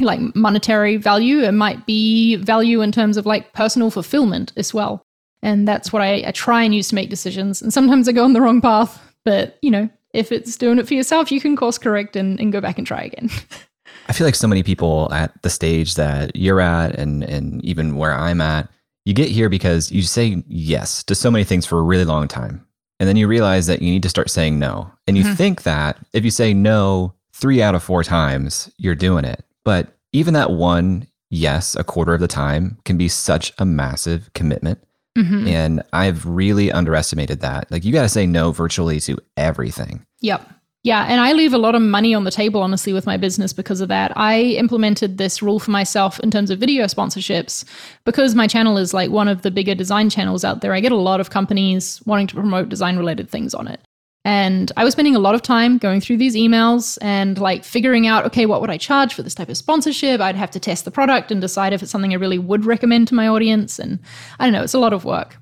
[0.00, 5.02] like monetary value, it might be value in terms of like personal fulfillment as well.
[5.42, 7.60] And that's what I, I try and use to make decisions.
[7.60, 10.86] And sometimes I go on the wrong path, but you know, if it's doing it
[10.86, 13.30] for yourself, you can course correct and, and go back and try again.
[14.08, 17.96] I feel like so many people at the stage that you're at and and even
[17.96, 18.68] where I'm at,
[19.04, 22.28] you get here because you say yes to so many things for a really long
[22.28, 22.66] time.
[23.00, 24.90] And then you realize that you need to start saying no.
[25.06, 25.34] And you mm-hmm.
[25.34, 29.44] think that if you say no three out of four times, you're doing it.
[29.64, 34.30] But even that one yes a quarter of the time can be such a massive
[34.34, 34.78] commitment.
[35.16, 35.46] Mm-hmm.
[35.46, 37.70] And I've really underestimated that.
[37.70, 40.06] Like you got to say no virtually to everything.
[40.20, 40.48] Yep.
[40.84, 43.52] Yeah, and I leave a lot of money on the table, honestly, with my business
[43.52, 44.12] because of that.
[44.16, 47.64] I implemented this rule for myself in terms of video sponsorships
[48.04, 50.74] because my channel is like one of the bigger design channels out there.
[50.74, 53.80] I get a lot of companies wanting to promote design related things on it.
[54.24, 58.06] And I was spending a lot of time going through these emails and like figuring
[58.06, 60.20] out, okay, what would I charge for this type of sponsorship?
[60.20, 63.08] I'd have to test the product and decide if it's something I really would recommend
[63.08, 63.80] to my audience.
[63.80, 63.98] And
[64.38, 65.36] I don't know, it's a lot of work.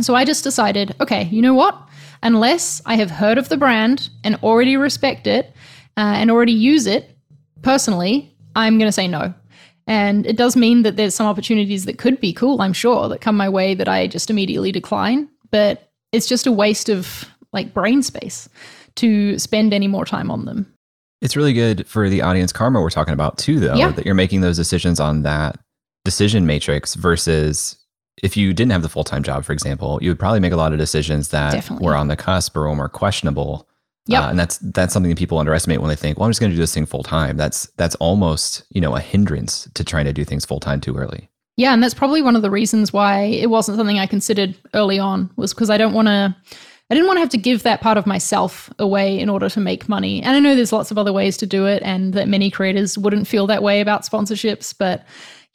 [0.00, 1.76] So I just decided, okay, you know what?
[2.22, 5.54] unless I have heard of the brand and already respect it
[5.96, 7.16] uh, and already use it
[7.62, 9.34] personally, I'm going to say no.
[9.86, 13.20] And it does mean that there's some opportunities that could be cool, I'm sure, that
[13.20, 15.28] come my way that I just immediately decline.
[15.50, 18.48] But it's just a waste of like brain space
[18.96, 20.72] to spend any more time on them.
[21.20, 23.90] It's really good for the audience karma we're talking about too, though, yeah.
[23.90, 25.58] that you're making those decisions on that
[26.04, 27.76] decision matrix versus
[28.22, 30.56] if you didn't have the full time job, for example, you would probably make a
[30.56, 31.86] lot of decisions that Definitely.
[31.86, 33.68] were on the cusp or more questionable.
[34.06, 36.40] Yeah, uh, and that's that's something that people underestimate when they think, "Well, I'm just
[36.40, 39.84] going to do this thing full time." That's that's almost you know a hindrance to
[39.84, 41.28] trying to do things full time too early.
[41.56, 44.98] Yeah, and that's probably one of the reasons why it wasn't something I considered early
[44.98, 46.36] on was because I don't want to.
[46.92, 49.60] I didn't want to have to give that part of myself away in order to
[49.60, 50.22] make money.
[50.22, 52.98] And I know there's lots of other ways to do it, and that many creators
[52.98, 55.02] wouldn't feel that way about sponsorships, but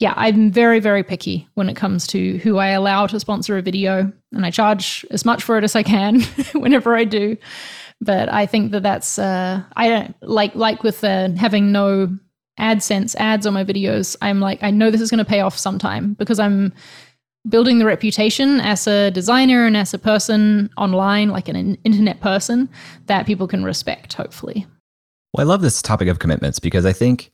[0.00, 3.62] yeah, I'm very, very picky when it comes to who I allow to sponsor a
[3.62, 6.22] video, and I charge as much for it as I can
[6.54, 7.36] whenever I do.
[8.00, 12.18] But I think that that's uh, I don't like like with uh, having no
[12.58, 14.16] AdSense ads on my videos.
[14.20, 16.72] I'm like I know this is going to pay off sometime because I'm
[17.48, 22.68] building the reputation as a designer and as a person online, like an internet person
[23.06, 24.14] that people can respect.
[24.14, 24.66] Hopefully.
[25.32, 27.30] Well, I love this topic of commitments because I think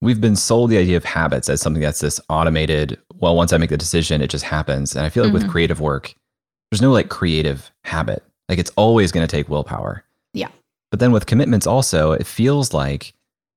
[0.00, 3.58] we've been sold the idea of habits as something that's this automated, well, once I
[3.58, 4.94] make the decision, it just happens.
[4.94, 5.44] And I feel like mm-hmm.
[5.44, 6.14] with creative work,
[6.70, 8.22] there's no like creative habit.
[8.48, 10.04] Like it's always going to take willpower.
[10.32, 10.48] Yeah.
[10.90, 13.12] But then with commitments also, it feels like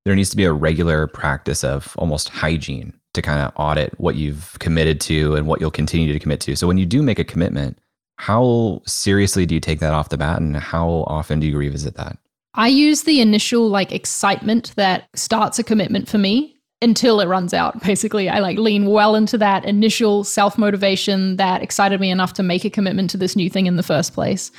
[0.05, 4.15] there needs to be a regular practice of almost hygiene to kind of audit what
[4.15, 6.55] you've committed to and what you'll continue to commit to.
[6.55, 7.79] So when you do make a commitment,
[8.17, 11.95] how seriously do you take that off the bat and how often do you revisit
[11.95, 12.17] that?
[12.53, 17.53] I use the initial like excitement that starts a commitment for me until it runs
[17.53, 17.81] out.
[17.83, 22.43] Basically, I like lean well into that initial self motivation that excited me enough to
[22.43, 24.51] make a commitment to this new thing in the first place.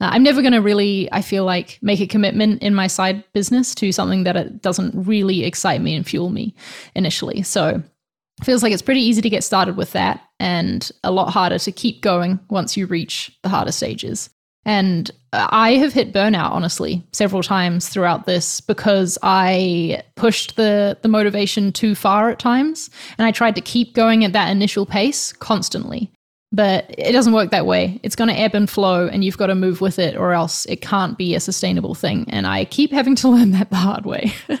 [0.00, 3.24] Uh, I'm never going to really, I feel like, make a commitment in my side
[3.32, 6.54] business to something that it doesn't really excite me and fuel me
[6.94, 7.42] initially.
[7.42, 7.82] So
[8.44, 11.72] feels like it's pretty easy to get started with that and a lot harder to
[11.72, 14.30] keep going once you reach the harder stages.
[14.66, 21.08] And I have hit burnout, honestly, several times throughout this because I pushed the, the
[21.08, 22.90] motivation too far at times.
[23.16, 26.10] And I tried to keep going at that initial pace constantly.
[26.50, 28.00] But it doesn't work that way.
[28.02, 30.64] It's going to ebb and flow, and you've got to move with it, or else
[30.66, 32.24] it can't be a sustainable thing.
[32.28, 34.32] And I keep having to learn that the hard way.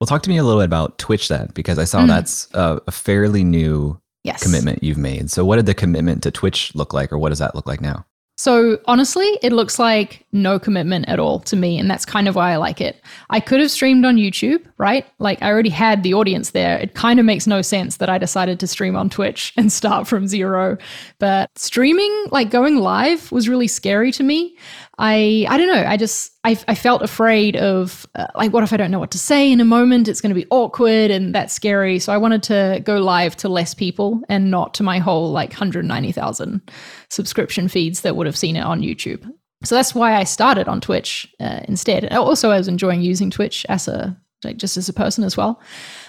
[0.00, 2.08] well, talk to me a little bit about Twitch then, because I saw mm.
[2.08, 4.42] that's a, a fairly new yes.
[4.42, 5.30] commitment you've made.
[5.30, 7.80] So, what did the commitment to Twitch look like, or what does that look like
[7.80, 8.04] now?
[8.38, 12.36] So honestly, it looks like no commitment at all to me, and that's kind of
[12.36, 13.02] why I like it.
[13.30, 15.04] I could have streamed on YouTube, right?
[15.18, 16.78] Like I already had the audience there.
[16.78, 20.06] It kind of makes no sense that I decided to stream on Twitch and start
[20.06, 20.78] from zero.
[21.18, 24.56] But streaming, like going live, was really scary to me.
[24.98, 25.84] I I don't know.
[25.86, 29.12] I just I, I felt afraid of uh, like what if I don't know what
[29.12, 30.08] to say in a moment?
[30.08, 31.98] It's going to be awkward and that's scary.
[31.98, 35.50] So I wanted to go live to less people and not to my whole like
[35.50, 36.70] 190,000
[37.10, 39.30] subscription feeds that would have seen it on YouTube.
[39.64, 42.12] So that's why I started on Twitch uh, instead.
[42.12, 45.60] Also, I was enjoying using Twitch as a like just as a person as well.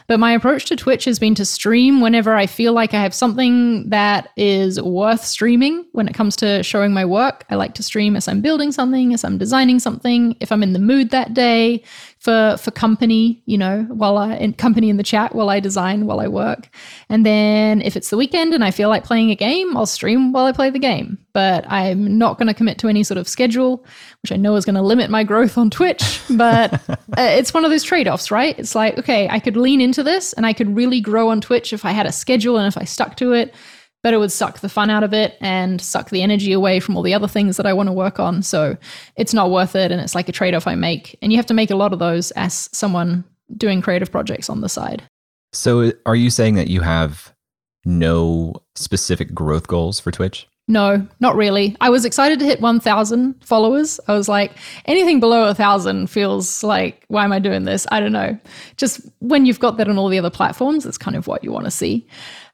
[0.10, 3.14] But my approach to Twitch has been to stream whenever I feel like I have
[3.14, 7.46] something that is worth streaming when it comes to showing my work.
[7.52, 10.74] I like to stream as I'm building something, as I'm designing something, if I'm in
[10.74, 11.84] the mood that day,
[12.20, 16.06] for for company, you know, while I in company in the chat while I design,
[16.06, 16.70] while I work.
[17.08, 20.34] And then if it's the weekend and I feel like playing a game, I'll stream
[20.34, 21.18] while I play the game.
[21.32, 23.86] But I'm not going to commit to any sort of schedule,
[24.22, 26.22] which I know is going to limit my growth on Twitch.
[26.32, 28.58] But uh, it's one of those trade offs, right?
[28.60, 31.72] It's like, okay, I could lean into this and I could really grow on Twitch
[31.72, 33.56] if I had a schedule and if I stuck to it
[34.02, 36.96] but it would suck the fun out of it and suck the energy away from
[36.96, 38.42] all the other things that I want to work on.
[38.42, 38.78] So
[39.16, 39.92] it's not worth it.
[39.92, 41.18] And it's like a trade off I make.
[41.22, 43.24] And you have to make a lot of those as someone
[43.58, 45.04] doing creative projects on the side.
[45.52, 47.34] So are you saying that you have
[47.84, 50.48] no specific growth goals for Twitch?
[50.70, 51.76] No, not really.
[51.82, 54.00] I was excited to hit 1,000 followers.
[54.08, 54.52] I was like,
[54.86, 57.88] anything below 1,000 feels like, why am I doing this?
[57.92, 58.38] I don't know.
[58.78, 61.52] Just when you've got that on all the other platforms, it's kind of what you
[61.52, 62.08] want to see.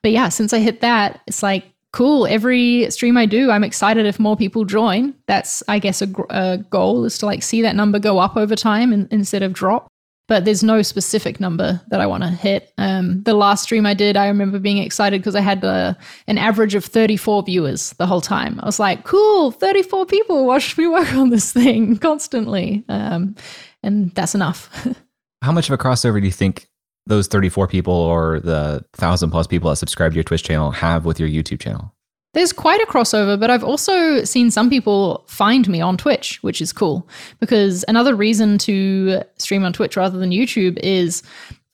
[0.05, 2.27] But yeah, since I hit that, it's like, cool.
[2.27, 5.15] Every stream I do, I'm excited if more people join.
[5.25, 8.55] That's, I guess, a, a goal is to like see that number go up over
[8.55, 9.87] time and, instead of drop.
[10.27, 12.71] But there's no specific number that I want to hit.
[12.77, 15.95] Um, the last stream I did, I remember being excited because I had uh,
[16.27, 18.59] an average of 34 viewers the whole time.
[18.59, 22.85] I was like, cool, 34 people watched me work on this thing constantly.
[22.89, 23.35] Um,
[23.81, 24.69] and that's enough.
[25.41, 26.67] How much of a crossover do you think
[27.07, 31.05] those 34 people or the thousand plus people that subscribe to your Twitch channel have
[31.05, 31.93] with your YouTube channel?
[32.33, 36.59] There's quite a crossover, but I've also seen some people find me on Twitch, which
[36.61, 37.07] is cool.
[37.39, 41.23] Because another reason to stream on Twitch rather than YouTube is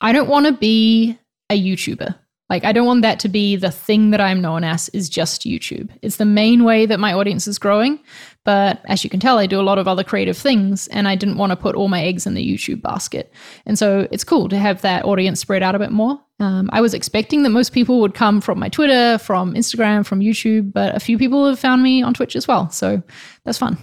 [0.01, 1.17] I don't want to be
[1.49, 2.15] a YouTuber.
[2.52, 5.43] Like, I don't want that to be the thing that I'm known as, is just
[5.43, 5.89] YouTube.
[6.02, 7.97] It's the main way that my audience is growing.
[8.43, 11.16] But as you can tell, I do a lot of other creative things, and I
[11.16, 13.32] didn't want to put all my eggs in the YouTube basket.
[13.66, 16.20] And so it's cool to have that audience spread out a bit more.
[16.41, 20.20] Um, I was expecting that most people would come from my Twitter, from Instagram, from
[20.20, 22.70] YouTube, but a few people have found me on Twitch as well.
[22.70, 23.02] So
[23.45, 23.78] that's fun.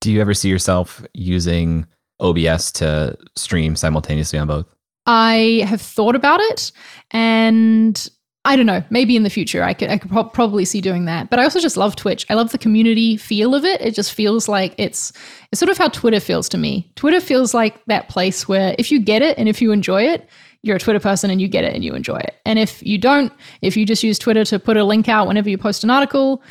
[0.00, 1.86] Do you ever see yourself using
[2.18, 4.74] OBS to stream simultaneously on both?
[5.06, 6.72] I have thought about it
[7.10, 8.08] and
[8.44, 8.82] I don't know.
[8.90, 11.30] Maybe in the future, I could I could pro- probably see doing that.
[11.30, 12.26] But I also just love Twitch.
[12.28, 13.80] I love the community feel of it.
[13.80, 15.12] It just feels like it's
[15.52, 16.90] it's sort of how Twitter feels to me.
[16.96, 20.28] Twitter feels like that place where if you get it and if you enjoy it,
[20.62, 22.34] you're a Twitter person and you get it and you enjoy it.
[22.44, 25.48] And if you don't, if you just use Twitter to put a link out whenever
[25.48, 26.42] you post an article,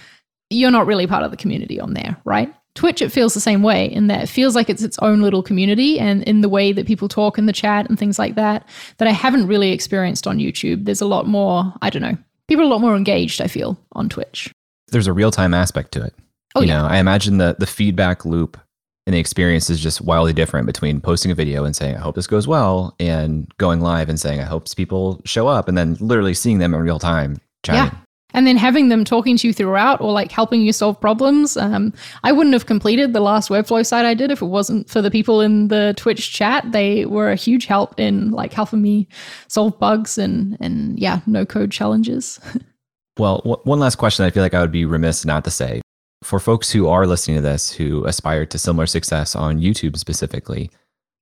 [0.49, 2.53] you're not really part of the community on there, right?
[2.75, 5.43] Twitch, it feels the same way in that it feels like it's its own little
[5.43, 8.67] community and in the way that people talk in the chat and things like that,
[8.97, 10.85] that I haven't really experienced on YouTube.
[10.85, 12.17] There's a lot more, I don't know,
[12.47, 14.51] people are a lot more engaged, I feel, on Twitch.
[14.87, 16.13] There's a real time aspect to it.
[16.55, 16.81] Oh, you yeah.
[16.81, 18.57] know, I imagine the the feedback loop
[19.05, 22.15] and the experience is just wildly different between posting a video and saying, I hope
[22.15, 25.95] this goes well, and going live and saying, I hope people show up, and then
[25.99, 27.97] literally seeing them in real time chatting.
[27.97, 28.03] Yeah
[28.33, 31.57] and then having them talking to you throughout or like helping you solve problems.
[31.57, 35.01] Um, I wouldn't have completed the last Webflow site I did if it wasn't for
[35.01, 36.71] the people in the Twitch chat.
[36.71, 39.07] They were a huge help in like helping me
[39.47, 42.39] solve bugs and and yeah, no code challenges.
[43.17, 45.81] well, w- one last question I feel like I would be remiss not to say
[46.23, 50.69] for folks who are listening to this who aspire to similar success on YouTube specifically.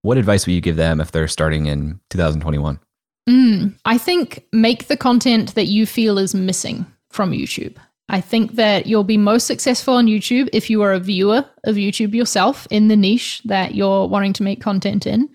[0.01, 2.79] What advice would you give them if they're starting in 2021?
[3.27, 7.77] Mm, I think make the content that you feel is missing from YouTube.
[8.09, 11.75] I think that you'll be most successful on YouTube if you are a viewer of
[11.75, 15.29] YouTube yourself in the niche that you're wanting to make content in.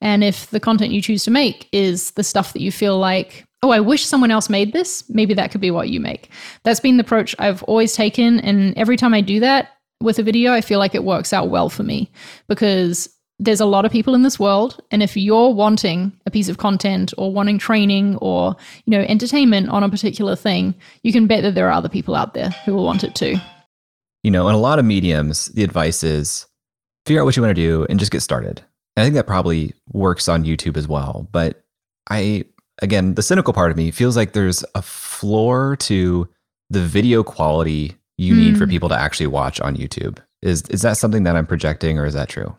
[0.00, 3.44] And if the content you choose to make is the stuff that you feel like,
[3.62, 6.30] oh, I wish someone else made this, maybe that could be what you make.
[6.62, 8.38] That's been the approach I've always taken.
[8.40, 9.70] And every time I do that
[10.00, 12.12] with a video, I feel like it works out well for me
[12.48, 13.08] because
[13.40, 16.58] there's a lot of people in this world and if you're wanting a piece of
[16.58, 21.42] content or wanting training or you know entertainment on a particular thing you can bet
[21.42, 23.34] that there are other people out there who will want it too
[24.22, 26.46] you know in a lot of mediums the advice is
[27.06, 28.62] figure out what you want to do and just get started
[28.94, 31.64] and i think that probably works on youtube as well but
[32.10, 32.44] i
[32.82, 36.28] again the cynical part of me feels like there's a floor to
[36.68, 38.38] the video quality you mm.
[38.38, 38.70] need for mm.
[38.70, 42.14] people to actually watch on youtube is is that something that i'm projecting or is
[42.14, 42.54] that true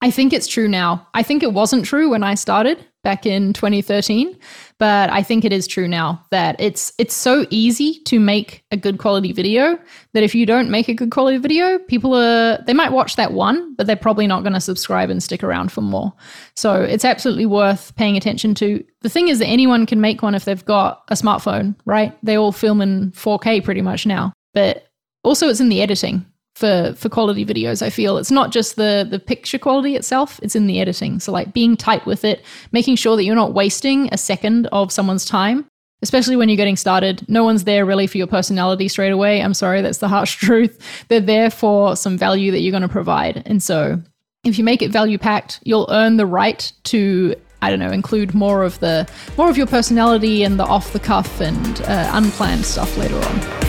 [0.00, 1.06] I think it's true now.
[1.14, 4.36] I think it wasn't true when I started back in 2013,
[4.78, 8.76] but I think it is true now that it's it's so easy to make a
[8.76, 9.78] good quality video
[10.12, 13.32] that if you don't make a good quality video, people are they might watch that
[13.32, 16.12] one, but they're probably not going to subscribe and stick around for more.
[16.56, 18.84] So it's absolutely worth paying attention to.
[19.02, 22.16] The thing is that anyone can make one if they've got a smartphone, right?
[22.22, 24.32] They all film in 4K pretty much now.
[24.54, 24.88] But
[25.22, 28.16] also it's in the editing for for quality videos i feel.
[28.18, 31.20] It's not just the the picture quality itself it's in the editing.
[31.20, 34.92] So like being tight with it making sure that you're not wasting a second of
[34.92, 35.66] someone's time
[36.02, 37.26] especially when you're getting started.
[37.30, 39.40] No one's there really for your personality straight away.
[39.40, 40.78] I'm sorry that's the harsh truth.
[41.08, 43.42] They're there for some value that you're going to provide.
[43.46, 44.02] And so
[44.44, 48.34] if you make it value packed you'll earn the right to I don't know, include
[48.34, 52.66] more of the more of your personality and the off the cuff and uh, unplanned
[52.66, 53.63] stuff later on.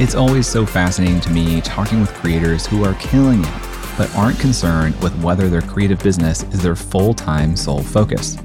[0.00, 3.54] It's always so fascinating to me talking with creators who are killing it,
[3.98, 8.38] but aren't concerned with whether their creative business is their full time sole focus.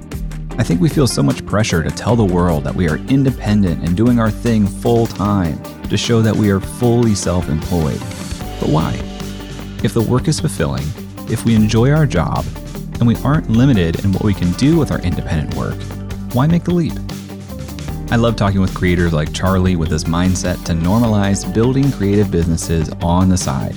[0.57, 3.87] I think we feel so much pressure to tell the world that we are independent
[3.87, 8.01] and doing our thing full time to show that we are fully self employed.
[8.59, 8.91] But why?
[9.81, 10.85] If the work is fulfilling,
[11.29, 12.43] if we enjoy our job,
[12.95, 15.81] and we aren't limited in what we can do with our independent work,
[16.33, 16.93] why make the leap?
[18.11, 22.89] I love talking with creators like Charlie with his mindset to normalize building creative businesses
[23.01, 23.75] on the side.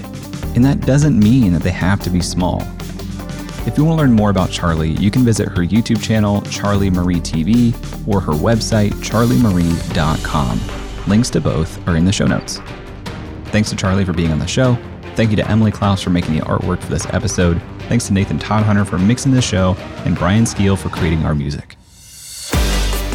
[0.54, 2.62] And that doesn't mean that they have to be small.
[3.66, 6.90] If you want to learn more about Charlie, you can visit her YouTube channel, Charlie
[6.90, 7.72] Marie TV,
[8.06, 10.60] or her website, charliemarie.com.
[11.06, 12.60] Links to both are in the show notes.
[13.46, 14.76] Thanks to Charlie for being on the show.
[15.16, 17.62] Thank you to Emily Klaus for making the artwork for this episode.
[17.88, 19.74] Thanks to Nathan Todhunter for mixing the show,
[20.04, 21.76] and Brian Skeel for creating our music.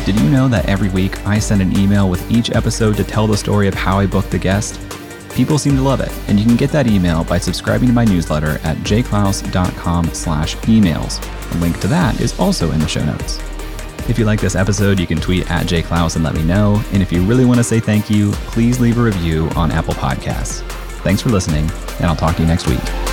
[0.05, 3.25] Did you know that every week I send an email with each episode to tell
[3.25, 4.77] the story of how I booked the guest?
[5.33, 8.03] People seem to love it, and you can get that email by subscribing to my
[8.03, 11.23] newsletter at jayclouse.com slash emails.
[11.55, 13.39] A link to that is also in the show notes.
[14.09, 16.83] If you like this episode, you can tweet at jayclouse and let me know.
[16.91, 19.93] And if you really want to say thank you, please leave a review on Apple
[19.93, 20.61] Podcasts.
[21.03, 23.12] Thanks for listening, and I'll talk to you next week.